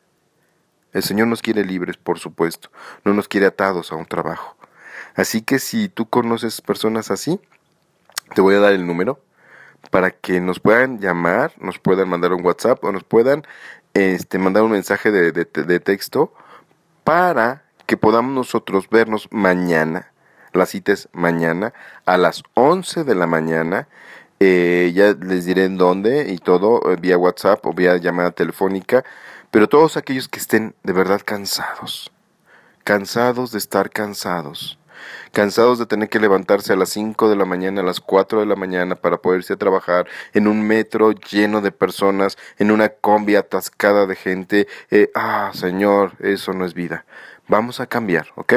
El 0.93 1.03
Señor 1.03 1.27
nos 1.27 1.41
quiere 1.41 1.65
libres, 1.65 1.98
por 1.98 2.20
supuesto, 2.20 2.70
no 3.03 3.13
nos 3.13 3.27
quiere 3.27 3.48
atados 3.48 3.91
a 3.91 3.96
un 3.96 4.05
trabajo. 4.05 4.55
Así 5.15 5.41
que 5.41 5.60
si 5.60 5.89
tú 5.89 6.08
conoces 6.08 6.62
personas 6.62 7.12
así, 7.12 7.39
te 8.34 8.41
voy 8.41 8.55
a 8.55 8.60
dar 8.60 8.74
el 8.74 8.86
número 8.86 9.20
para 9.94 10.10
que 10.10 10.42
nos 10.42 10.60
puedan 10.60 11.00
llamar, 11.00 11.54
nos 11.60 11.78
puedan 11.78 12.10
mandar 12.10 12.34
un 12.34 12.44
WhatsApp 12.44 12.84
o 12.84 12.92
nos 12.92 13.04
puedan 13.04 13.46
este, 13.94 14.40
mandar 14.40 14.64
un 14.64 14.72
mensaje 14.72 15.12
de, 15.12 15.80
texto 15.82 16.34
para 17.04 17.62
que 17.86 17.96
podamos 17.96 18.34
nosotros 18.34 18.90
vernos 18.90 19.28
mañana. 19.30 20.12
La 20.52 20.66
cita 20.66 20.94
es 20.94 21.10
mañana 21.12 21.76
a 22.08 22.18
las 22.18 22.42
11 22.56 23.04
de 23.04 23.14
la 23.14 23.28
mañana. 23.28 23.88
Eh, 24.40 24.92
ya 24.96 25.14
les 25.14 25.46
diré 25.46 25.66
en 25.66 25.78
dónde 25.78 26.32
y 26.34 26.40
todo, 26.40 26.92
eh, 26.92 26.98
vía 27.00 27.20
WhatsApp 27.20 27.64
o 27.64 27.74
vía 27.74 27.96
llamada 27.98 28.32
telefónica. 28.32 29.06
Pero 29.52 29.70
todos 29.70 29.96
aquellos 29.96 30.28
que 30.28 30.40
estén 30.40 30.74
de 30.82 30.94
verdad 30.94 31.22
cansados, 31.24 32.12
cansados 32.84 33.52
de 33.52 33.60
estar 33.60 33.92
cansados, 33.92 34.80
cansados 35.34 35.80
de 35.80 35.88
tener 35.88 36.10
que 36.10 36.20
levantarse 36.20 36.74
a 36.74 36.75
las 36.75 36.90
5 36.90 37.28
de 37.28 37.36
la 37.36 37.44
mañana, 37.44 37.82
a 37.82 37.84
las 37.84 38.00
4 38.00 38.40
de 38.40 38.46
la 38.46 38.56
mañana 38.56 38.96
para 38.96 39.18
poderse 39.18 39.54
a 39.54 39.58
trabajar 39.58 40.08
en 40.34 40.48
un 40.48 40.62
metro 40.62 41.12
lleno 41.12 41.60
de 41.60 41.72
personas, 41.72 42.38
en 42.60 42.70
una 42.70 42.90
combi 42.90 43.36
atascada 43.36 44.06
de 44.06 44.16
gente. 44.16 44.68
Eh, 44.92 45.10
ah, 45.16 45.50
Señor, 45.54 46.13
eso 46.20 46.54
no 46.54 46.66
es 46.66 46.75
vida. 46.75 47.06
Vamos 47.48 47.80
a 47.80 47.88
cambiar, 47.88 48.28
¿ok? 48.36 48.54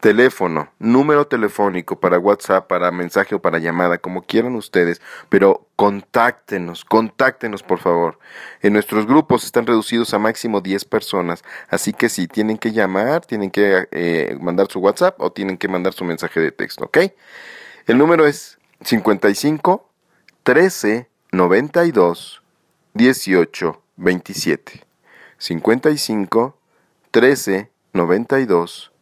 Teléfono, 0.00 0.72
número 0.78 1.26
telefónico 1.26 2.00
para 2.00 2.18
WhatsApp, 2.18 2.66
para 2.66 2.90
mensaje 2.90 3.34
o 3.34 3.42
para 3.42 3.58
llamada, 3.58 3.98
como 3.98 4.22
quieran 4.22 4.54
ustedes, 4.56 5.00
pero 5.28 5.66
contáctenos, 5.76 6.84
contáctenos 6.84 7.62
por 7.62 7.78
favor. 7.78 8.18
En 8.62 8.72
nuestros 8.72 9.06
grupos 9.06 9.44
están 9.44 9.66
reducidos 9.66 10.14
a 10.14 10.18
máximo 10.18 10.60
10 10.60 10.84
personas, 10.84 11.44
así 11.68 11.92
que 11.92 12.08
si 12.08 12.26
tienen 12.28 12.58
que 12.58 12.72
llamar, 12.72 13.26
tienen 13.26 13.50
que 13.50 13.88
eh, 13.90 14.36
mandar 14.40 14.68
su 14.68 14.80
WhatsApp 14.80 15.20
o 15.20 15.32
tienen 15.32 15.58
que 15.58 15.68
mandar 15.68 15.92
su 15.92 16.04
mensaje 16.04 16.40
de 16.40 16.52
texto, 16.52 16.84
¿ok? 16.84 16.98
El 17.86 17.98
número 17.98 18.26
es 18.26 18.58
55 18.82 19.88
13 20.42 21.08
92 21.32 22.42
18 22.94 23.82
27. 23.96 24.84
55 25.38 26.58
13 27.10 27.70
92 27.92 28.92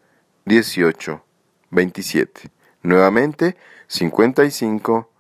18 0.47 1.23
27. 1.71 2.51
Nuevamente 2.83 3.57
55 3.89 5.11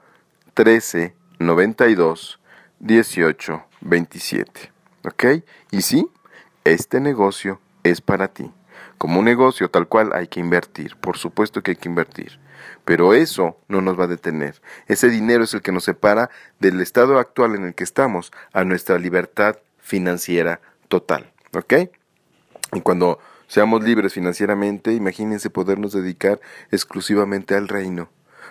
13 0.54 1.14
92 1.38 2.40
18 2.78 3.64
27. 3.80 4.73
¿Ok? 5.04 5.25
Y 5.71 5.83
sí, 5.83 6.09
este 6.64 7.00
negocio 7.00 7.61
es 7.83 8.00
para 8.00 8.28
ti. 8.28 8.52
Como 8.99 9.18
un 9.18 9.25
negocio 9.25 9.68
tal 9.68 9.88
cual 9.88 10.12
hay 10.14 10.28
que 10.28 10.40
invertir, 10.40 10.97
por 10.97 11.18
supuesto 11.18 11.62
que 11.62 11.73
hay 11.73 11.76
que 11.76 11.88
invertir. 11.88 12.38
Pero 12.85 13.12
eso 13.12 13.59
no 13.68 13.80
nos 13.80 13.99
va 13.99 14.04
a 14.04 14.09
detener. 14.09 14.62
Ese 14.87 15.11
dinero 15.11 15.45
es 15.45 15.54
el 15.54 15.62
que 15.62 15.73
nos 15.73 15.85
separa 15.85 16.30
del 16.61 16.80
estado 16.80 17.18
actual 17.18 17.54
en 17.54 17.64
el 17.64 17.75
que 17.75 17.85
estamos 17.85 18.33
a 18.52 18.64
nuestra 18.64 18.99
libertad 18.99 19.56
financiera 19.78 20.61
total. 20.88 21.33
¿Ok? 21.52 21.75
Y 22.73 22.80
cuando 22.80 23.18
seamos 23.46 23.82
libres 23.82 24.12
financieramente, 24.12 24.92
imagínense 24.92 25.50
podernos 25.50 25.92
dedicar 25.92 26.40
exclusivamente 26.70 27.54
al 27.54 27.68
reino, 27.68 28.08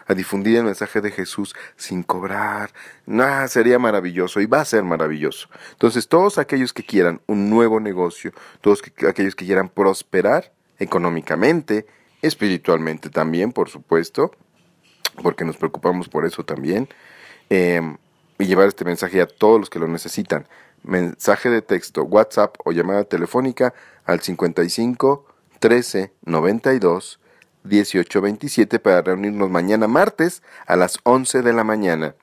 a 0.08 0.14
difundir 0.14 0.58
el 0.58 0.64
mensaje 0.64 1.02
de 1.02 1.12
Jesús 1.12 1.56
sin 1.76 2.04
cobrar. 2.04 2.72
Nah, 3.06 3.48
sería 3.48 3.80
maravilloso 3.80 4.40
y 4.42 4.46
va 4.46 4.62
a 4.62 4.66
ser 4.66 4.84
maravilloso. 4.84 5.50
Entonces, 5.72 6.08
todos 6.08 6.38
aquellos 6.38 6.74
que 6.74 6.84
quieran 6.84 7.22
un 7.28 7.50
nuevo 7.50 7.80
negocio, 7.80 8.32
todos 8.62 8.82
aquellos 9.08 9.36
que 9.36 9.46
quieran 9.46 9.70
prosperar 9.70 10.52
económicamente, 10.80 11.86
espiritualmente 12.22 13.10
también, 13.10 13.52
por 13.52 13.70
supuesto, 13.70 14.32
porque 15.22 15.46
nos 15.46 15.58
preocupamos 15.58 16.10
por 16.10 16.26
eso 16.26 16.44
también, 16.44 16.90
em, 17.50 17.98
y 18.38 18.46
llevar 18.46 18.68
este 18.68 18.86
mensaje 18.86 19.22
a 19.22 19.28
todos 19.28 19.60
los 19.60 19.70
que 19.70 19.80
lo 19.80 19.88
necesitan 19.88 20.48
mensaje 20.86 21.50
de 21.50 21.62
texto, 21.62 22.04
WhatsApp 22.04 22.56
o 22.64 22.72
llamada 22.72 23.04
telefónica 23.04 23.74
al 24.06 24.22
55 24.22 25.26
13 25.60 26.14
92 26.24 27.20
18 27.64 28.22
27 28.22 28.80
para 28.80 29.02
reunirnos 29.02 29.50
mañana 29.50 29.88
martes 29.88 30.44
a 30.68 30.76
las 30.76 31.00
11 31.04 31.42
de 31.42 31.54
la 31.54 31.64
mañana. 31.64 32.16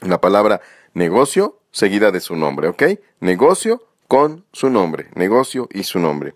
La 0.00 0.20
palabra 0.20 0.60
negocio 0.94 1.58
seguida 1.70 2.10
de 2.10 2.20
su 2.20 2.36
nombre, 2.36 2.68
¿ok? 2.68 2.82
Negocio 3.20 3.82
con 4.08 4.44
su 4.52 4.70
nombre, 4.70 5.08
negocio 5.14 5.68
y 5.72 5.84
su 5.84 5.98
nombre. 5.98 6.34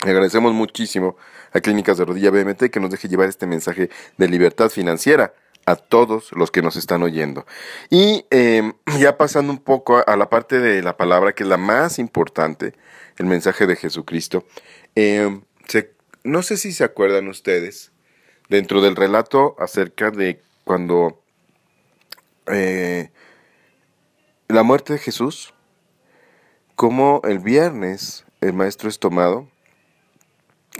Agradecemos 0.00 0.52
muchísimo 0.52 1.16
a 1.52 1.60
Clínicas 1.60 1.98
de 1.98 2.04
Rodilla 2.04 2.30
BMT 2.30 2.70
que 2.70 2.80
nos 2.80 2.90
deje 2.90 3.08
llevar 3.08 3.28
este 3.28 3.46
mensaje 3.46 3.90
de 4.16 4.28
libertad 4.28 4.68
financiera 4.68 5.32
a 5.68 5.76
todos 5.76 6.32
los 6.32 6.50
que 6.50 6.62
nos 6.62 6.76
están 6.76 7.02
oyendo. 7.02 7.44
Y 7.90 8.24
em, 8.30 8.72
ya 8.98 9.18
pasando 9.18 9.52
un 9.52 9.58
poco 9.58 10.02
a, 10.06 10.16
la 10.16 10.30
parte 10.30 10.60
de 10.60 10.82
la 10.82 10.96
palabra 10.96 11.34
que 11.34 11.42
es 11.42 11.48
la 11.48 11.58
más 11.58 11.98
importante, 11.98 12.72
el 13.18 13.26
mensaje 13.26 13.66
de 13.66 13.76
Jesucristo. 13.76 14.46
Em, 14.94 15.42
no 16.24 16.42
sé 16.42 16.56
si 16.56 16.72
se 16.72 16.84
acuerdan 16.84 17.28
ustedes, 17.28 17.92
dentro 18.48 18.80
del 18.80 18.96
relato 18.96 19.56
acerca 19.58 20.10
de 20.10 20.40
cuando 20.64 21.22
eh, 22.46 23.10
la 24.48 24.62
muerte 24.62 24.94
de 24.94 24.98
Jesús, 24.98 25.52
como 26.76 27.20
el 27.24 27.38
viernes 27.40 28.24
el 28.40 28.54
maestro 28.54 28.88
es 28.88 28.98
tomado 28.98 29.48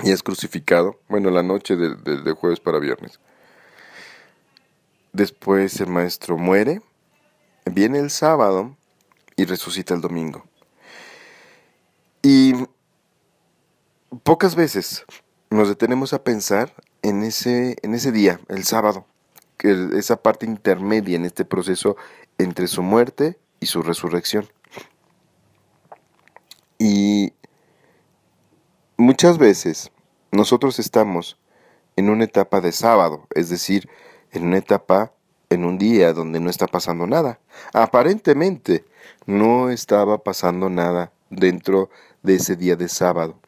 y 0.03 0.13
es 0.13 0.23
crucificado, 0.23 0.99
bueno, 1.09 1.31
la 1.31 1.43
noche 1.43 1.77
de 1.77 2.33
jueves 2.33 2.61
para 2.61 2.79
viernes 2.79 3.21
Después 5.13 5.81
el 5.81 5.89
maestro 5.89 6.37
muere, 6.37 6.83
viene 7.65 7.99
el 7.99 8.11
sábado 8.11 8.77
y 9.37 9.45
resucita 9.45 9.95
el 9.95 10.01
domingo. 10.01 10.45
Y 12.23 12.55
pocas 14.23 14.55
veces 14.55 15.05
nos 15.51 15.69
detenemos 15.69 16.13
a 16.13 16.23
pensar 16.25 16.75
en 17.03 17.23
ese, 17.23 17.77
en 17.83 17.95
ese 17.95 18.13
día, 18.13 18.41
el 18.49 18.65
sábado, 18.65 19.07
que 19.57 19.91
esa 19.97 20.23
parte 20.23 20.47
intermedia 20.47 21.17
en 21.17 21.25
este 21.25 21.45
proceso 21.45 21.97
entre 22.39 22.67
su 22.67 22.83
muerte 22.83 23.39
y 23.61 23.67
su 23.67 23.83
resurrección. 23.83 24.49
Y 26.79 27.33
muchas 28.97 29.39
veces 29.39 29.91
nosotros 30.31 30.79
estamos 30.79 31.39
en 31.97 32.11
una 32.11 32.25
etapa 32.25 32.61
de 32.61 32.73
sábado, 32.73 33.27
es 33.35 33.49
decir, 33.49 33.89
en 34.33 34.45
una 34.45 34.59
etapa, 34.59 35.13
en 35.51 35.65
un 35.65 35.79
día 35.79 36.13
donde 36.13 36.41
no 36.41 36.51
está 36.51 36.67
pasando 36.67 37.07
nada. 37.07 37.39
Aparentemente 37.73 38.85
no 39.27 39.71
estaba 39.71 40.19
pasando 40.19 40.69
nada 40.69 41.13
dentro 41.31 41.91
de 42.23 42.37
ese 42.37 42.57
día 42.57 42.77
de 42.77 42.89
sábado. 42.89 43.39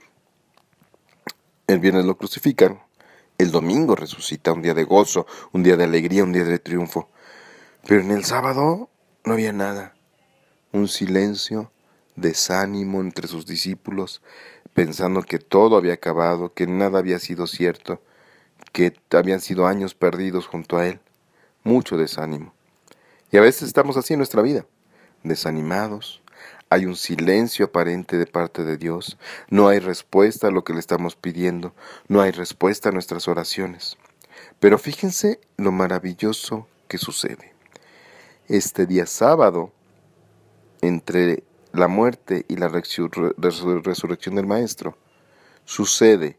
El 1.67 1.79
viernes 1.79 2.05
lo 2.05 2.17
crucifican, 2.17 2.81
el 3.39 3.51
domingo 3.51 3.95
resucita, 3.95 4.53
un 4.53 4.63
día 4.63 4.75
de 4.75 4.85
gozo, 4.85 5.27
un 5.53 5.63
día 5.63 5.77
de 5.77 5.85
alegría, 5.85 6.25
un 6.25 6.33
día 6.33 6.45
de 6.45 6.59
triunfo. 6.59 7.09
Pero 7.87 8.01
en 8.01 8.11
el 8.11 8.25
sábado 8.25 8.91
no 9.25 9.33
había 9.33 9.53
nada. 9.53 9.95
Un 10.73 10.89
silencio, 10.89 11.71
desánimo 12.17 13.01
entre 13.01 13.29
sus 13.29 13.47
discípulos, 13.47 14.23
pensando 14.75 15.23
que 15.23 15.39
todo 15.39 15.77
había 15.77 15.95
acabado, 15.95 16.53
que 16.53 16.67
nada 16.67 16.99
había 16.99 17.19
sido 17.19 17.47
cierto, 17.47 18.03
que 18.73 18.95
habían 19.13 19.41
sido 19.41 19.67
años 19.67 19.95
perdidos 19.95 20.47
junto 20.47 20.79
a 20.79 20.87
Él, 20.87 21.01
mucho 21.65 21.97
desánimo. 21.97 22.55
Y 23.31 23.37
a 23.37 23.41
veces 23.41 23.63
estamos 23.65 23.97
así 23.97 24.15
en 24.15 24.19
nuestra 24.19 24.43
vida, 24.43 24.67
desanimados, 25.23 26.23
hay 26.73 26.87
un 26.87 26.95
silencio 26.95 27.67
aparente 27.67 28.17
de 28.17 28.27
parte 28.27 28.65
de 28.65 28.77
Dios, 28.77 29.19
no 29.49 29.67
hay 29.67 29.81
respuesta 29.81 30.47
a 30.47 30.51
lo 30.53 30.63
que 30.63 30.73
le 30.73 30.79
estamos 30.79 31.17
pidiendo, 31.17 31.75
no 32.07 32.21
hay 32.21 32.31
respuesta 32.31 32.89
a 32.89 32.93
nuestras 32.93 33.27
oraciones. 33.27 33.99
Pero 34.61 34.79
fíjense 34.79 35.41
lo 35.57 35.73
maravilloso 35.73 36.69
que 36.87 36.97
sucede. 36.97 37.55
Este 38.47 38.87
día 38.87 39.07
sábado, 39.07 39.73
entre 40.81 41.43
la 41.73 41.89
muerte 41.89 42.47
y 42.49 42.57
la 42.57 42.69
resurrección 42.69 44.35
del 44.37 44.47
Maestro, 44.47 44.97
sucede 45.65 46.39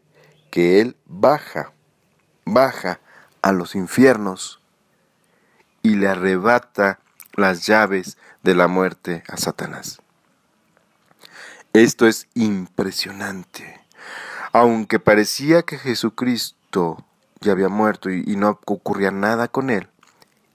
que 0.50 0.80
Él 0.80 0.96
baja 1.04 1.74
baja 2.44 3.00
a 3.42 3.52
los 3.52 3.74
infiernos 3.74 4.60
y 5.82 5.96
le 5.96 6.08
arrebata 6.08 7.00
las 7.34 7.66
llaves 7.66 8.16
de 8.42 8.54
la 8.54 8.68
muerte 8.68 9.24
a 9.28 9.36
Satanás. 9.36 10.00
Esto 11.72 12.06
es 12.06 12.28
impresionante. 12.34 13.80
Aunque 14.52 14.98
parecía 14.98 15.62
que 15.62 15.78
Jesucristo 15.78 17.04
ya 17.40 17.52
había 17.52 17.68
muerto 17.68 18.10
y, 18.10 18.36
no 18.36 18.60
ocurría 18.66 19.10
nada 19.10 19.48
con 19.48 19.70
él, 19.70 19.88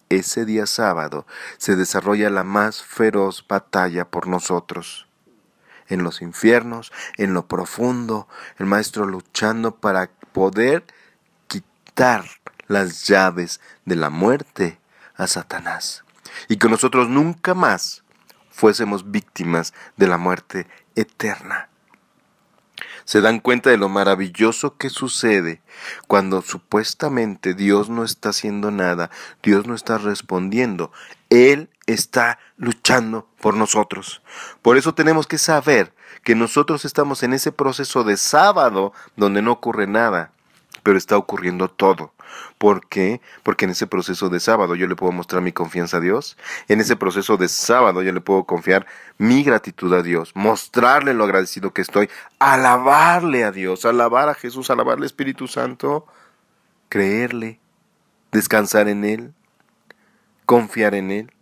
ese 0.10 0.46
día 0.46 0.68
sábado 0.68 1.26
se 1.58 1.76
desarrolla 1.76 2.30
la 2.30 2.44
más 2.44 2.84
feroz 2.84 3.46
batalla 3.48 4.06
por 4.06 4.28
nosotros. 4.28 5.08
En 5.90 6.04
los 6.04 6.22
infiernos, 6.22 6.92
en 7.18 7.34
lo 7.34 7.48
profundo, 7.48 8.28
el 8.60 8.68
Maestro 8.68 9.06
luchando 9.06 9.76
para 9.76 10.12
poder 10.34 10.86
las 12.68 13.08
llaves 13.08 13.60
de 13.86 13.96
la 13.96 14.12
muerte 14.12 14.80
a 15.16 15.26
Satanás 15.26 16.04
y 16.48 16.58
que 16.58 16.70
nosotros 16.70 17.10
nunca 17.10 17.56
más 17.56 18.04
fuésemos 18.52 19.10
víctimas 19.10 19.74
de 19.96 20.08
la 20.08 20.18
muerte 20.18 20.68
eterna. 20.96 21.70
Se 23.04 23.22
dan 23.22 23.40
cuenta 23.40 23.72
de 23.72 23.78
lo 23.78 23.90
maravilloso 23.90 24.78
que 24.78 24.90
sucede 24.90 25.62
cuando 26.08 26.44
supuestamente 26.44 27.56
Dios 27.56 27.90
no 27.90 28.04
está 28.04 28.30
haciendo 28.30 28.70
nada, 28.70 29.10
Dios 29.42 29.66
no 29.66 29.74
está 29.74 29.98
respondiendo, 29.98 30.92
Él 31.32 31.70
está 31.88 32.38
luchando 32.58 33.28
por 33.42 33.56
nosotros. 33.56 34.22
Por 34.62 34.78
eso 34.78 34.94
tenemos 34.94 35.26
que 35.26 35.40
saber 35.40 35.94
que 36.24 36.36
nosotros 36.36 36.86
estamos 36.86 37.24
en 37.24 37.34
ese 37.34 37.52
proceso 37.52 38.04
de 38.04 38.18
sábado 38.18 38.94
donde 39.16 39.42
no 39.42 39.54
ocurre 39.54 39.88
nada, 39.88 40.34
pero 40.88 40.98
está 40.98 41.18
ocurriendo 41.18 41.68
todo. 41.68 42.14
¿Por 42.58 42.88
qué? 42.88 43.20
Porque 43.44 43.66
en 43.66 43.72
ese 43.72 43.88
proceso 43.88 44.30
de 44.30 44.40
sábado 44.40 44.74
yo 44.74 44.88
le 44.88 44.96
puedo 44.96 45.12
mostrar 45.12 45.42
mi 45.42 45.52
confianza 45.52 45.98
a 45.98 46.00
Dios. 46.00 46.38
En 46.70 46.80
ese 46.80 46.96
proceso 46.96 47.36
de 47.36 47.50
sábado 47.50 48.04
yo 48.04 48.14
le 48.14 48.22
puedo 48.22 48.46
confiar 48.46 48.88
mi 49.18 49.44
gratitud 49.44 49.94
a 49.94 50.02
Dios, 50.02 50.32
mostrarle 50.34 51.14
lo 51.14 51.26
agradecido 51.26 51.74
que 51.74 51.82
estoy, 51.82 52.10
alabarle 52.40 53.44
a 53.44 53.52
Dios, 53.52 53.84
alabar 53.84 54.30
a 54.30 54.34
Jesús, 54.34 54.70
alabarle 54.70 55.02
al 55.02 55.08
Espíritu 55.08 55.50
Santo, 55.50 56.08
creerle, 56.88 57.60
descansar 58.32 58.88
en 58.88 59.04
Él, 59.04 59.34
confiar 60.46 60.96
en 60.96 61.12
Él. 61.12 61.34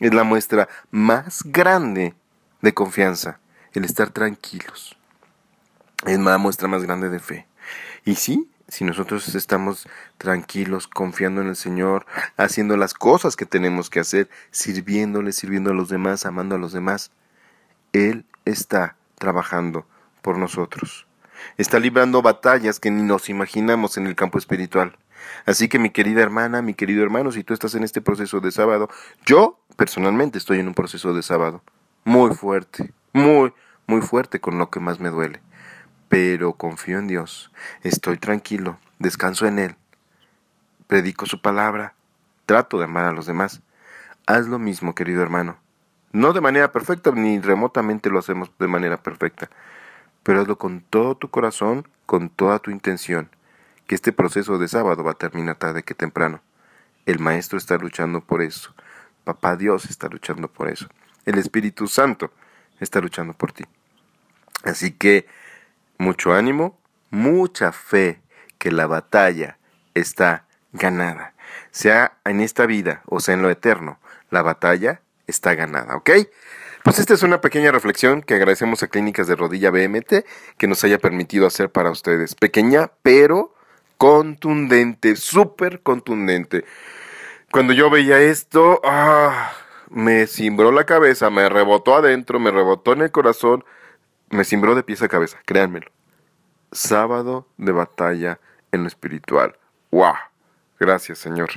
Es 0.00 0.14
la 0.14 0.24
muestra 0.24 0.66
más 0.90 1.42
grande 1.44 2.14
de 2.62 2.72
confianza, 2.72 3.38
el 3.74 3.84
estar 3.84 4.08
tranquilos. 4.08 4.96
Es 6.06 6.18
la 6.18 6.38
muestra 6.38 6.68
más 6.68 6.84
grande 6.84 7.10
de 7.10 7.20
fe. 7.20 7.46
Y 8.06 8.14
sí, 8.14 8.48
si 8.68 8.84
nosotros 8.84 9.34
estamos 9.34 9.88
tranquilos, 10.18 10.88
confiando 10.88 11.40
en 11.40 11.48
el 11.48 11.56
Señor, 11.56 12.04
haciendo 12.36 12.76
las 12.76 12.92
cosas 12.92 13.34
que 13.34 13.46
tenemos 13.46 13.88
que 13.88 14.00
hacer, 14.00 14.28
sirviéndole, 14.50 15.32
sirviendo 15.32 15.70
a 15.70 15.74
los 15.74 15.88
demás, 15.88 16.26
amando 16.26 16.54
a 16.54 16.58
los 16.58 16.72
demás, 16.72 17.10
Él 17.94 18.26
está 18.44 18.96
trabajando 19.16 19.86
por 20.20 20.36
nosotros. 20.36 21.06
Está 21.56 21.78
librando 21.78 22.20
batallas 22.20 22.78
que 22.78 22.90
ni 22.90 23.02
nos 23.02 23.30
imaginamos 23.30 23.96
en 23.96 24.06
el 24.06 24.14
campo 24.14 24.38
espiritual. 24.38 24.96
Así 25.46 25.68
que 25.68 25.78
mi 25.78 25.90
querida 25.90 26.22
hermana, 26.22 26.62
mi 26.62 26.74
querido 26.74 27.02
hermano, 27.02 27.32
si 27.32 27.44
tú 27.44 27.54
estás 27.54 27.74
en 27.74 27.84
este 27.84 28.00
proceso 28.00 28.40
de 28.40 28.52
sábado, 28.52 28.88
yo 29.24 29.58
personalmente 29.76 30.38
estoy 30.38 30.60
en 30.60 30.68
un 30.68 30.74
proceso 30.74 31.14
de 31.14 31.22
sábado 31.22 31.62
muy 32.04 32.34
fuerte, 32.34 32.92
muy, 33.12 33.52
muy 33.86 34.02
fuerte 34.02 34.40
con 34.40 34.58
lo 34.58 34.70
que 34.70 34.80
más 34.80 35.00
me 35.00 35.10
duele 35.10 35.40
pero 36.08 36.54
confío 36.54 36.98
en 36.98 37.06
Dios, 37.06 37.52
estoy 37.82 38.16
tranquilo, 38.16 38.78
descanso 38.98 39.46
en 39.46 39.58
Él, 39.58 39.76
predico 40.86 41.26
su 41.26 41.40
palabra, 41.40 41.94
trato 42.46 42.78
de 42.78 42.84
amar 42.84 43.04
a 43.04 43.12
los 43.12 43.26
demás. 43.26 43.60
Haz 44.26 44.46
lo 44.46 44.58
mismo, 44.58 44.94
querido 44.94 45.22
hermano. 45.22 45.58
No 46.12 46.32
de 46.32 46.40
manera 46.40 46.72
perfecta, 46.72 47.10
ni 47.10 47.38
remotamente 47.38 48.08
lo 48.08 48.18
hacemos 48.18 48.50
de 48.58 48.66
manera 48.66 49.02
perfecta, 49.02 49.50
pero 50.22 50.40
hazlo 50.40 50.56
con 50.56 50.80
todo 50.80 51.16
tu 51.16 51.28
corazón, 51.28 51.86
con 52.06 52.30
toda 52.30 52.58
tu 52.58 52.70
intención, 52.70 53.28
que 53.86 53.94
este 53.94 54.12
proceso 54.12 54.58
de 54.58 54.68
sábado 54.68 55.04
va 55.04 55.12
a 55.12 55.14
terminar 55.14 55.56
tarde 55.56 55.82
que 55.82 55.94
temprano. 55.94 56.40
El 57.04 57.18
Maestro 57.18 57.58
está 57.58 57.76
luchando 57.76 58.22
por 58.22 58.42
eso. 58.42 58.74
Papá 59.24 59.56
Dios 59.56 59.84
está 59.86 60.08
luchando 60.08 60.48
por 60.48 60.68
eso. 60.68 60.88
El 61.26 61.38
Espíritu 61.38 61.86
Santo 61.86 62.32
está 62.80 63.00
luchando 63.00 63.34
por 63.34 63.52
ti. 63.52 63.64
Así 64.64 64.92
que 64.92 65.26
mucho 65.98 66.32
ánimo, 66.32 66.78
mucha 67.10 67.72
fe 67.72 68.20
que 68.58 68.72
la 68.72 68.86
batalla 68.86 69.58
está 69.94 70.46
ganada. 70.72 71.34
Sea 71.70 72.18
en 72.24 72.40
esta 72.40 72.66
vida 72.66 73.02
o 73.06 73.20
sea 73.20 73.34
en 73.34 73.42
lo 73.42 73.50
eterno, 73.50 73.98
la 74.30 74.42
batalla 74.42 75.02
está 75.26 75.54
ganada, 75.54 75.96
¿ok? 75.96 76.10
Pues 76.84 76.98
esta 76.98 77.14
es 77.14 77.22
una 77.22 77.40
pequeña 77.40 77.70
reflexión 77.70 78.22
que 78.22 78.34
agradecemos 78.34 78.82
a 78.82 78.88
Clínicas 78.88 79.26
de 79.26 79.36
Rodilla 79.36 79.70
BMT 79.70 80.24
que 80.56 80.66
nos 80.66 80.84
haya 80.84 80.98
permitido 80.98 81.46
hacer 81.46 81.70
para 81.70 81.90
ustedes. 81.90 82.34
Pequeña, 82.34 82.90
pero 83.02 83.54
contundente, 83.98 85.16
súper 85.16 85.82
contundente. 85.82 86.64
Cuando 87.50 87.72
yo 87.72 87.90
veía 87.90 88.20
esto, 88.20 88.80
ah, 88.84 89.52
me 89.90 90.26
cimbró 90.26 90.70
la 90.70 90.86
cabeza, 90.86 91.30
me 91.30 91.48
rebotó 91.48 91.96
adentro, 91.96 92.38
me 92.38 92.50
rebotó 92.50 92.92
en 92.92 93.02
el 93.02 93.10
corazón 93.10 93.64
me 94.30 94.44
cimbró 94.44 94.74
de 94.74 94.82
pies 94.82 95.02
a 95.02 95.08
cabeza, 95.08 95.38
créanmelo. 95.44 95.90
Sábado 96.72 97.46
de 97.56 97.72
batalla 97.72 98.40
en 98.72 98.82
lo 98.82 98.88
espiritual. 98.88 99.56
¡Wow! 99.90 100.14
Gracias, 100.78 101.18
Señor. 101.18 101.50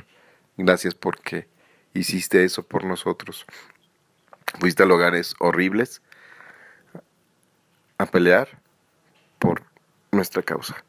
Gracias 0.56 0.94
porque 0.94 1.48
hiciste 1.94 2.44
eso 2.44 2.62
por 2.62 2.84
nosotros. 2.84 3.44
Fuiste 4.58 4.82
a 4.82 4.86
lugares 4.86 5.34
horribles 5.38 6.02
a 7.98 8.06
pelear 8.06 8.48
por 9.38 9.62
nuestra 10.10 10.42
causa. 10.42 10.84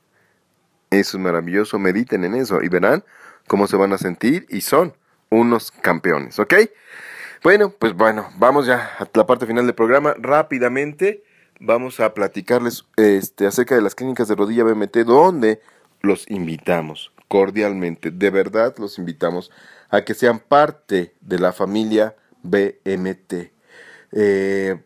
Eso 0.89 1.17
es 1.17 1.23
maravilloso. 1.23 1.79
Mediten 1.79 2.23
en 2.23 2.35
eso 2.35 2.61
y 2.61 2.69
verán 2.69 3.03
cómo 3.47 3.67
se 3.67 3.77
van 3.77 3.93
a 3.93 3.97
sentir 3.97 4.45
y 4.49 4.61
son 4.61 4.95
unos 5.29 5.71
campeones, 5.71 6.39
¿ok? 6.39 6.53
Bueno, 7.43 7.71
pues 7.71 7.93
bueno, 7.93 8.29
vamos 8.37 8.65
ya 8.65 8.95
a 8.99 9.07
la 9.13 9.25
parte 9.25 9.45
final 9.45 9.65
del 9.65 9.75
programa 9.75 10.15
rápidamente 10.17 11.23
vamos 11.59 11.99
a 11.99 12.13
platicarles 12.13 12.85
este, 12.97 13.47
acerca 13.47 13.73
de 13.75 13.81
las 13.81 13.95
clínicas 13.95 14.27
de 14.27 14.35
rodilla 14.35 14.63
BMT, 14.63 14.97
donde 15.05 15.61
los 16.01 16.29
invitamos 16.29 17.11
cordialmente, 17.27 18.11
de 18.11 18.29
verdad 18.29 18.75
los 18.77 18.99
invitamos 18.99 19.49
a 19.89 20.03
que 20.03 20.13
sean 20.13 20.37
parte 20.39 21.15
de 21.21 21.39
la 21.39 21.53
familia 21.53 22.15
BMT. 22.43 23.51
Eh, 24.11 24.79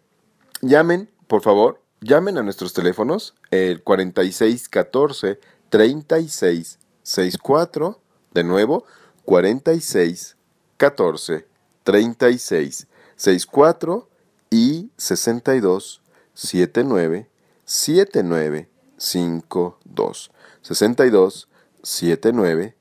llamen, 0.61 1.09
por 1.27 1.41
favor, 1.41 1.81
llamen 1.99 2.37
a 2.37 2.43
nuestros 2.43 2.71
teléfonos, 2.73 3.35
el 3.51 3.83
4614 3.83 5.39
3664, 5.69 8.01
de 8.33 8.43
nuevo, 8.43 8.85
4614 9.25 11.45
3664 11.83 14.09
y 14.49 14.89
62 14.95 16.01
79 16.37 17.27
79 17.65 18.69
52 18.97 20.31
62 20.61 21.49
79 21.81 22.75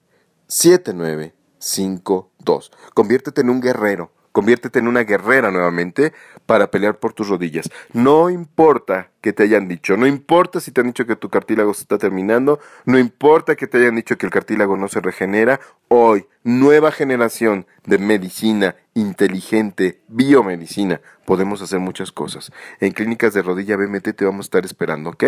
79 0.46 1.34
52. 1.58 2.70
Conviértete 2.92 3.40
en 3.40 3.48
un 3.48 3.60
guerrero 3.60 4.12
Conviértete 4.36 4.80
en 4.80 4.88
una 4.88 5.04
guerrera 5.04 5.50
nuevamente 5.50 6.12
para 6.46 6.70
pelear 6.70 6.98
por 6.98 7.12
tus 7.12 7.28
rodillas. 7.28 7.68
No 7.92 8.30
importa 8.30 9.10
que 9.20 9.32
te 9.32 9.42
hayan 9.42 9.68
dicho, 9.68 9.96
no 9.96 10.06
importa 10.06 10.60
si 10.60 10.70
te 10.70 10.80
han 10.80 10.86
dicho 10.86 11.06
que 11.06 11.16
tu 11.16 11.28
cartílago 11.28 11.74
se 11.74 11.82
está 11.82 11.98
terminando, 11.98 12.60
no 12.84 12.98
importa 12.98 13.56
que 13.56 13.66
te 13.66 13.78
hayan 13.78 13.96
dicho 13.96 14.16
que 14.16 14.26
el 14.26 14.32
cartílago 14.32 14.76
no 14.76 14.88
se 14.88 15.00
regenera. 15.00 15.60
Hoy, 15.88 16.26
nueva 16.44 16.92
generación 16.92 17.66
de 17.84 17.98
medicina 17.98 18.76
inteligente, 18.94 20.00
biomedicina, 20.08 21.00
podemos 21.24 21.60
hacer 21.60 21.80
muchas 21.80 22.12
cosas. 22.12 22.52
En 22.80 22.92
clínicas 22.92 23.34
de 23.34 23.42
rodilla 23.42 23.76
BMT 23.76 24.14
te 24.14 24.24
vamos 24.24 24.46
a 24.46 24.48
estar 24.48 24.64
esperando, 24.64 25.10
¿ok? 25.10 25.24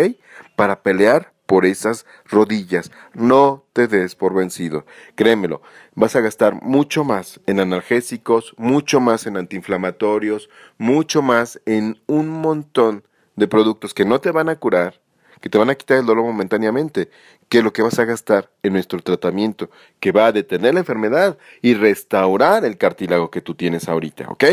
Para 0.55 0.81
pelear 0.81 1.33
por 1.49 1.65
esas 1.65 2.05
rodillas. 2.25 2.91
No 3.15 3.65
te 3.73 3.87
des 3.87 4.13
por 4.13 4.35
vencido. 4.35 4.85
Créemelo, 5.15 5.63
vas 5.95 6.15
a 6.15 6.21
gastar 6.21 6.61
mucho 6.61 7.03
más 7.03 7.39
en 7.47 7.59
analgésicos, 7.59 8.53
mucho 8.55 8.99
más 8.99 9.25
en 9.25 9.35
antiinflamatorios, 9.35 10.47
mucho 10.77 11.23
más 11.23 11.59
en 11.65 11.99
un 12.05 12.29
montón 12.29 13.03
de 13.35 13.47
productos 13.47 13.95
que 13.95 14.05
no 14.05 14.21
te 14.21 14.29
van 14.29 14.47
a 14.47 14.57
curar, 14.57 15.01
que 15.41 15.49
te 15.49 15.57
van 15.57 15.71
a 15.71 15.75
quitar 15.75 15.97
el 15.97 16.05
dolor 16.05 16.23
momentáneamente, 16.23 17.09
que 17.47 17.63
lo 17.63 17.73
que 17.73 17.81
vas 17.81 17.97
a 17.97 18.05
gastar 18.05 18.51
en 18.61 18.73
nuestro 18.73 18.99
tratamiento, 18.99 19.71
que 19.99 20.11
va 20.11 20.27
a 20.27 20.31
detener 20.31 20.75
la 20.75 20.81
enfermedad 20.81 21.39
y 21.63 21.73
restaurar 21.73 22.63
el 22.63 22.77
cartílago 22.77 23.31
que 23.31 23.41
tú 23.41 23.55
tienes 23.55 23.89
ahorita, 23.89 24.29
¿ok? 24.29 24.43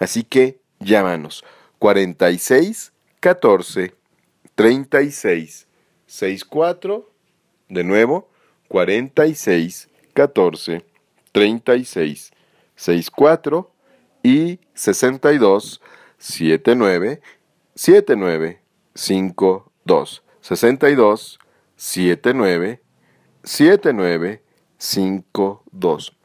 Así 0.00 0.24
que 0.24 0.58
llámanos 0.80 1.44
46 1.78 2.92
14 3.20 3.94
36 4.56 5.68
64, 6.10 7.08
de 7.68 7.84
nuevo, 7.84 8.28
46, 8.66 9.88
14, 10.12 10.84
36, 11.30 12.32
64 12.74 13.70
y 14.24 14.58
62, 14.74 15.80
79, 16.18 17.20
79, 17.76 18.60
52, 18.92 20.22
62, 20.40 21.38
79, 21.76 22.82
79, 23.44 24.42
52. 24.78 26.16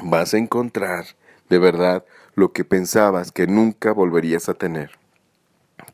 Vas 0.00 0.32
a 0.32 0.38
encontrar 0.38 1.06
de 1.48 1.58
verdad 1.58 2.04
lo 2.36 2.52
que 2.52 2.64
pensabas 2.64 3.32
que 3.32 3.48
nunca 3.48 3.90
volverías 3.90 4.48
a 4.48 4.54
tener. 4.54 4.92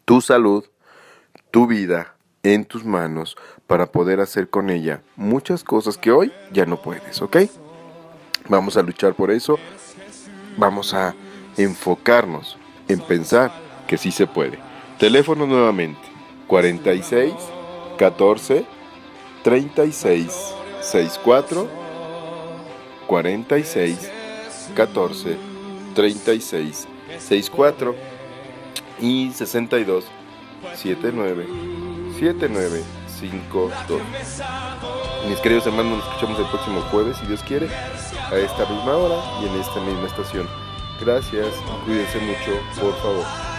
Tu 0.04 0.20
salud, 0.20 0.66
tu 1.50 1.66
vida, 1.66 2.13
en 2.44 2.64
tus 2.64 2.84
manos 2.84 3.36
para 3.66 3.86
poder 3.86 4.20
hacer 4.20 4.48
con 4.48 4.70
ella 4.70 5.02
muchas 5.16 5.64
cosas 5.64 5.96
que 5.98 6.12
hoy 6.12 6.32
ya 6.52 6.66
no 6.66 6.80
puedes, 6.80 7.20
¿ok? 7.20 7.38
Vamos 8.48 8.76
a 8.76 8.82
luchar 8.82 9.14
por 9.14 9.30
eso, 9.30 9.58
vamos 10.56 10.94
a 10.94 11.14
enfocarnos 11.56 12.58
en 12.86 13.00
pensar 13.00 13.50
que 13.88 13.96
sí 13.96 14.12
se 14.12 14.26
puede. 14.26 14.58
Teléfono 14.98 15.46
nuevamente, 15.46 16.00
46 16.46 17.32
14 17.98 18.66
36 19.42 20.54
64 20.80 21.68
46 23.06 24.10
14 24.74 25.36
36 25.94 26.88
64 27.18 27.94
y 29.00 29.30
62 29.32 30.04
79 30.74 31.83
7952. 32.18 33.72
Mis 35.28 35.38
queridos 35.40 35.66
hermanos, 35.66 35.98
nos 35.98 36.06
escuchamos 36.06 36.38
el 36.38 36.46
próximo 36.46 36.80
jueves, 36.90 37.16
si 37.18 37.26
Dios 37.26 37.42
quiere, 37.42 37.68
a 37.68 38.36
esta 38.36 38.66
misma 38.66 38.96
hora 38.96 39.16
y 39.42 39.46
en 39.46 39.60
esta 39.60 39.80
misma 39.80 40.06
estación. 40.06 40.48
Gracias, 41.00 41.48
cuídense 41.84 42.18
mucho, 42.18 42.52
por 42.80 42.94
favor. 43.00 43.53